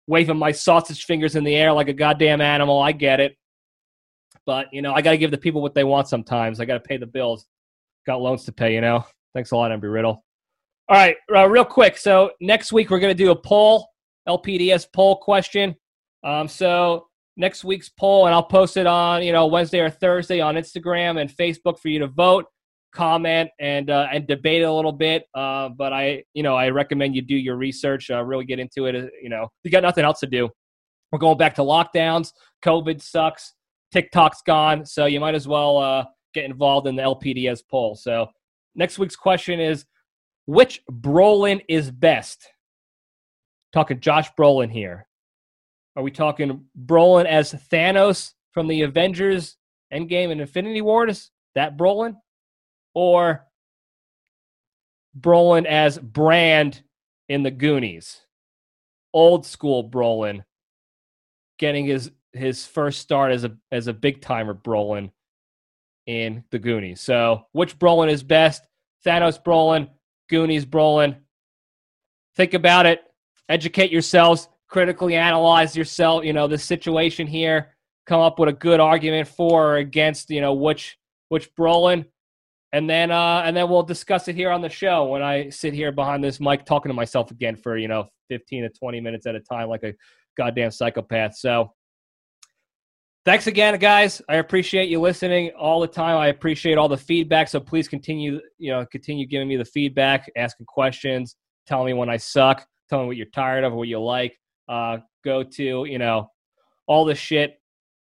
waving 0.07 0.37
my 0.37 0.53
sausage 0.53 1.07
fingers 1.07 1.37
in 1.37 1.45
the 1.45 1.57
air 1.57 1.73
like 1.73 1.89
a 1.89 1.95
goddamn 1.95 2.43
animal. 2.43 2.83
I 2.83 2.93
get 2.93 3.19
it. 3.19 3.39
But, 4.47 4.73
you 4.73 4.83
know, 4.83 4.93
I 4.95 5.03
got 5.03 5.13
to 5.13 5.19
give 5.19 5.31
the 5.31 5.39
people 5.39 5.63
what 5.63 5.75
they 5.75 5.85
want 5.85 6.09
sometimes. 6.09 6.61
I 6.61 6.65
got 6.65 6.75
to 6.75 6.81
pay 6.81 6.97
the 6.97 7.07
bills. 7.07 7.47
Got 8.07 8.21
loans 8.21 8.45
to 8.45 8.53
pay, 8.53 8.75
you 8.75 8.81
know. 8.81 9.05
Thanks 9.35 9.51
a 9.51 9.57
lot, 9.57 9.71
Embry 9.71 9.93
Riddle. 9.93 10.25
All 10.91 10.97
right, 10.97 11.17
uh, 11.33 11.49
real 11.49 11.65
quick. 11.65 11.97
So 11.97 12.33
next 12.41 12.73
week 12.73 12.91
we're 12.91 12.99
going 12.99 13.17
to 13.17 13.25
do 13.25 13.31
a 13.31 13.37
poll, 13.37 13.87
LPDS 14.29 14.87
poll 14.93 15.17
question. 15.17 15.77
Um, 16.25 16.49
so 16.49 17.07
next 17.37 17.63
week's 17.63 17.89
poll, 17.89 18.27
and 18.27 18.35
I'll 18.35 18.43
post 18.43 18.77
it 18.77 18.89
on 18.89 19.23
you 19.23 19.33
know 19.33 19.47
Wednesday 19.47 19.79
or 19.79 19.89
Thursday 19.89 20.41
on 20.41 20.57
Instagram 20.57 21.21
and 21.21 21.31
Facebook 21.31 21.79
for 21.79 21.91
you 21.91 22.01
to 22.01 22.09
vote, 22.09 22.47
comment, 22.93 23.51
and 23.61 23.89
uh, 23.89 24.09
and 24.13 24.27
debate 24.27 24.63
a 24.63 24.73
little 24.73 24.91
bit. 24.91 25.27
Uh, 25.33 25.69
but 25.69 25.93
I 25.93 26.25
you 26.35 26.43
know 26.43 26.57
I 26.57 26.71
recommend 26.71 27.15
you 27.15 27.23
do 27.23 27.37
your 27.37 27.55
research, 27.57 28.11
uh, 28.11 28.25
really 28.25 28.45
get 28.45 28.59
into 28.59 28.87
it. 28.87 28.97
Uh, 28.97 29.07
you 29.23 29.29
know, 29.29 29.49
you 29.63 29.71
got 29.71 29.85
nothing 29.85 30.05
else 30.05 30.19
to 30.21 30.27
do. 30.27 30.49
We're 31.13 31.21
going 31.21 31.39
back 31.39 31.55
to 31.57 31.63
lockdowns. 31.63 32.33
COVID 32.65 33.01
sucks. 33.01 33.55
TikTok's 33.93 34.43
gone, 34.43 34.85
so 34.85 35.07
you 35.07 35.21
might 35.21 35.35
as 35.35 35.49
well 35.49 35.79
uh, 35.79 36.05
get 36.35 36.45
involved 36.45 36.87
in 36.87 36.97
the 36.97 37.03
LPDS 37.03 37.63
poll. 37.69 37.95
So 37.95 38.29
next 38.75 38.99
week's 38.99 39.17
question 39.17 39.61
is, 39.61 39.85
which 40.47 40.83
Brolin 40.91 41.61
is 41.69 41.91
best? 41.91 42.47
Talking 43.73 44.01
Josh 44.01 44.31
Brolin 44.39 44.71
here. 44.71 45.07
Are 45.97 46.03
we 46.03 46.11
talking 46.11 46.65
Brolin 46.87 47.27
as 47.27 47.53
Thanos 47.53 48.33
from 48.53 48.69
the 48.69 48.83
Avengers 48.83 49.57
Endgame 49.93 50.31
and 50.31 50.41
Infinity 50.41 50.83
Wars? 50.83 51.31
That 51.55 51.77
Brolin? 51.77 52.17
Or 52.95 53.47
Brolin 55.19 55.67
as 55.67 55.99
Brand 55.99 56.83
in 57.29 57.43
the 57.43 57.51
Goonies? 57.51 58.21
Old 59.13 59.45
school 59.45 59.89
Brolin 59.89 60.45
getting 61.59 61.87
his 61.87 62.11
his 62.33 62.67
first 62.67 63.01
start 63.01 63.33
as 63.33 63.45
a 63.45 63.57
as 63.73 63.87
a 63.87 63.93
big 63.93 64.21
timer 64.21 64.55
Brolin 64.55 65.11
in 66.07 66.45
the 66.51 66.59
Goonies. 66.59 67.01
So 67.01 67.47
which 67.53 67.79
Brolin 67.79 68.11
is 68.11 68.23
best? 68.23 68.67
Thanos 69.05 69.43
Brolin, 69.43 69.89
Goonies 70.29 70.65
Brolin. 70.65 71.17
Think 72.37 72.55
about 72.55 72.87
it. 72.87 73.03
Educate 73.49 73.91
yourselves 73.91 74.49
critically 74.71 75.17
analyze 75.17 75.77
yourself, 75.77 76.25
you 76.25 76.33
know, 76.33 76.47
the 76.47 76.57
situation 76.57 77.27
here, 77.27 77.75
come 78.07 78.21
up 78.21 78.39
with 78.39 78.49
a 78.49 78.53
good 78.53 78.81
argument 78.81 79.29
for 79.29 79.73
or 79.73 79.77
against, 79.77 80.31
you 80.31 80.41
know, 80.41 80.55
which 80.55 80.97
which 81.29 81.55
Brolin, 81.55 82.07
and 82.73 82.89
then 82.89 83.11
uh 83.11 83.43
and 83.45 83.57
then 83.57 83.69
we'll 83.69 83.83
discuss 83.83 84.29
it 84.29 84.37
here 84.37 84.51
on 84.51 84.63
the 84.63 84.69
show 84.69 85.07
when 85.07 85.23
I 85.23 85.51
sit 85.51 85.75
here 85.75 85.93
behind 85.93 86.25
this 86.25 86.41
mic 86.41 86.65
talking 86.65 86.89
to 86.89 86.95
myself 86.95 87.31
again 87.31 87.57
for, 87.57 87.77
you 87.77 87.89
know, 87.89 88.09
15 88.29 88.63
to 88.63 88.69
20 88.71 89.01
minutes 89.01 89.27
at 89.27 89.35
a 89.35 89.41
time 89.41 89.69
like 89.69 89.83
a 89.83 89.93
goddamn 90.37 90.71
psychopath. 90.71 91.37
So 91.37 91.73
Thanks 93.27 93.47
again, 93.47 93.79
guys. 93.79 94.23
I 94.31 94.37
appreciate 94.37 94.89
you 94.89 94.99
listening 94.99 95.51
all 95.51 95.81
the 95.81 95.87
time. 95.87 96.17
I 96.17 96.29
appreciate 96.29 96.79
all 96.79 96.89
the 96.89 96.97
feedback. 96.97 97.49
So 97.49 97.61
please 97.61 97.87
continue, 97.87 98.41
you 98.57 98.71
know, 98.73 98.87
continue 98.87 99.27
giving 99.27 99.47
me 99.47 99.57
the 99.57 99.65
feedback, 99.65 100.31
asking 100.37 100.67
questions, 100.67 101.37
telling 101.67 101.87
me 101.87 101.93
when 101.93 102.09
I 102.09 102.17
suck, 102.17 102.67
telling 102.89 103.05
me 103.05 103.09
what 103.09 103.17
you're 103.19 103.27
tired 103.27 103.65
of, 103.65 103.75
what 103.75 103.89
you 103.89 104.01
like 104.01 104.39
uh, 104.71 104.99
go 105.25 105.43
to, 105.43 105.85
you 105.85 105.99
know, 105.99 106.31
all 106.87 107.05
the 107.05 107.15
shit. 107.15 107.57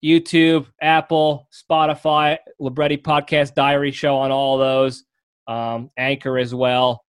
YouTube, 0.04 0.68
Apple, 0.82 1.48
Spotify, 1.52 2.38
Libretti 2.60 2.98
Podcast 2.98 3.56
Diary 3.56 3.92
Show 3.92 4.16
on 4.16 4.32
all 4.32 4.58
those. 4.58 5.04
Um, 5.48 5.90
Anchor 5.98 6.38
as 6.38 6.54
well. 6.54 7.04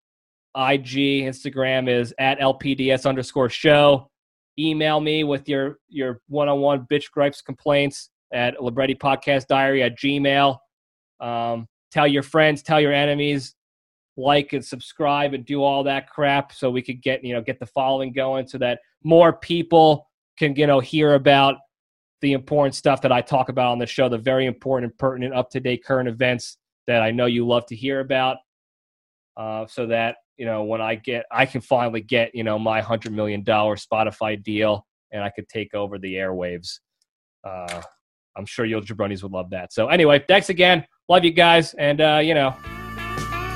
IG, 0.57 1.25
Instagram 1.25 1.89
is 1.89 2.15
at 2.19 2.39
LPDS 2.39 3.07
underscore 3.07 3.51
show. 3.51 4.11
Email 4.59 5.01
me 5.01 5.25
with 5.25 5.49
your 5.49 5.79
your 5.89 6.21
one 6.29 6.49
on 6.49 6.61
one 6.61 6.87
bitch 6.91 7.11
gripes 7.11 7.41
complaints 7.41 8.11
at 8.33 8.63
Libretti 8.63 8.95
Podcast 8.95 9.47
Diary 9.47 9.83
at 9.83 9.97
Gmail. 9.97 10.59
Um, 11.21 11.69
tell 11.91 12.07
your 12.07 12.23
friends, 12.23 12.63
tell 12.63 12.81
your 12.81 12.93
enemies. 12.93 13.55
like 14.17 14.53
and 14.53 14.65
subscribe 14.65 15.33
and 15.33 15.47
do 15.47 15.63
all 15.63 15.85
that 15.85 16.11
crap 16.11 16.53
so 16.53 16.71
we 16.71 16.83
could 16.83 17.01
get 17.01 17.23
you 17.25 17.33
know 17.33 17.41
get 17.41 17.61
the 17.61 17.67
following 17.67 18.13
going 18.13 18.47
so 18.49 18.59
that 18.59 18.81
more 19.05 19.33
people 19.33 20.09
can 20.37 20.55
you 20.57 20.67
know 20.67 20.81
hear 20.81 21.15
about 21.15 21.57
the 22.21 22.33
important 22.33 22.75
stuff 22.75 23.01
that 23.01 23.13
I 23.13 23.21
talk 23.21 23.49
about 23.49 23.71
on 23.71 23.79
the 23.79 23.87
show, 23.87 24.09
the 24.09 24.19
very 24.19 24.47
important 24.47 24.91
and 24.91 24.99
pertinent 24.99 25.35
up 25.35 25.51
to 25.51 25.61
date 25.61 25.85
current 25.85 26.09
events 26.09 26.59
that 26.89 27.01
I 27.01 27.13
know 27.13 27.27
you 27.27 27.47
love 27.47 27.65
to 27.67 27.77
hear 27.77 28.01
about. 28.01 28.39
Uh, 29.37 29.67
so 29.69 29.87
that 29.87 30.17
you 30.39 30.47
know 30.47 30.65
when 30.65 30.81
I 30.81 30.95
get, 30.95 31.27
I 31.31 31.47
can 31.47 31.61
finally 31.61 32.01
get 32.01 32.35
you 32.35 32.45
know 32.45 32.59
my 32.59 32.81
hundred 32.81 33.13
million 33.13 33.43
dollar 33.43 33.77
Spotify 33.77 34.43
deal, 34.43 34.87
and 35.13 35.23
I 35.23 35.31
could 35.31 35.49
take 35.49 35.75
over 35.75 35.99
the 35.99 36.15
airwaves. 36.15 36.79
Uh, 37.45 37.83
I'm 38.37 38.47
sure 38.47 38.65
you 38.65 38.81
jabronis 38.81 39.23
would 39.23 39.33
love 39.33 39.51
that. 39.51 39.73
So 39.73 39.89
anyway, 39.89 40.25
thanks 40.27 40.49
again. 40.49 40.87
Love 41.09 41.25
you 41.25 41.33
guys, 41.33 41.75
and 41.75 42.01
uh, 42.01 42.21
you 42.23 42.35
know, 42.35 42.55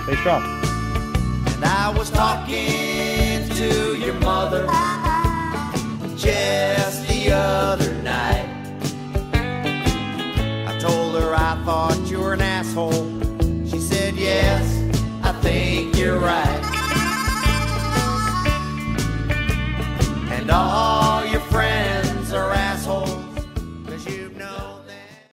stay 0.04 0.16
strong. 0.16 0.42
And 1.46 1.64
I 1.64 1.94
was 1.96 2.10
talking 2.10 3.48
to 3.50 3.96
your 3.98 4.14
mother 4.14 4.66
just 6.16 7.08
the 7.08 7.32
other 7.32 7.92
night. 8.02 8.48
I 10.66 10.78
told 10.80 11.14
her 11.20 11.34
I 11.34 11.60
thought 11.64 11.98
you 12.06 12.20
were 12.20 12.32
an 12.32 12.42
asshole. 12.42 13.20
She 13.66 13.78
said, 13.78 14.14
Yes, 14.14 14.82
I 15.22 15.32
think 15.40 15.96
you're 15.96 16.18
right. 16.18 16.61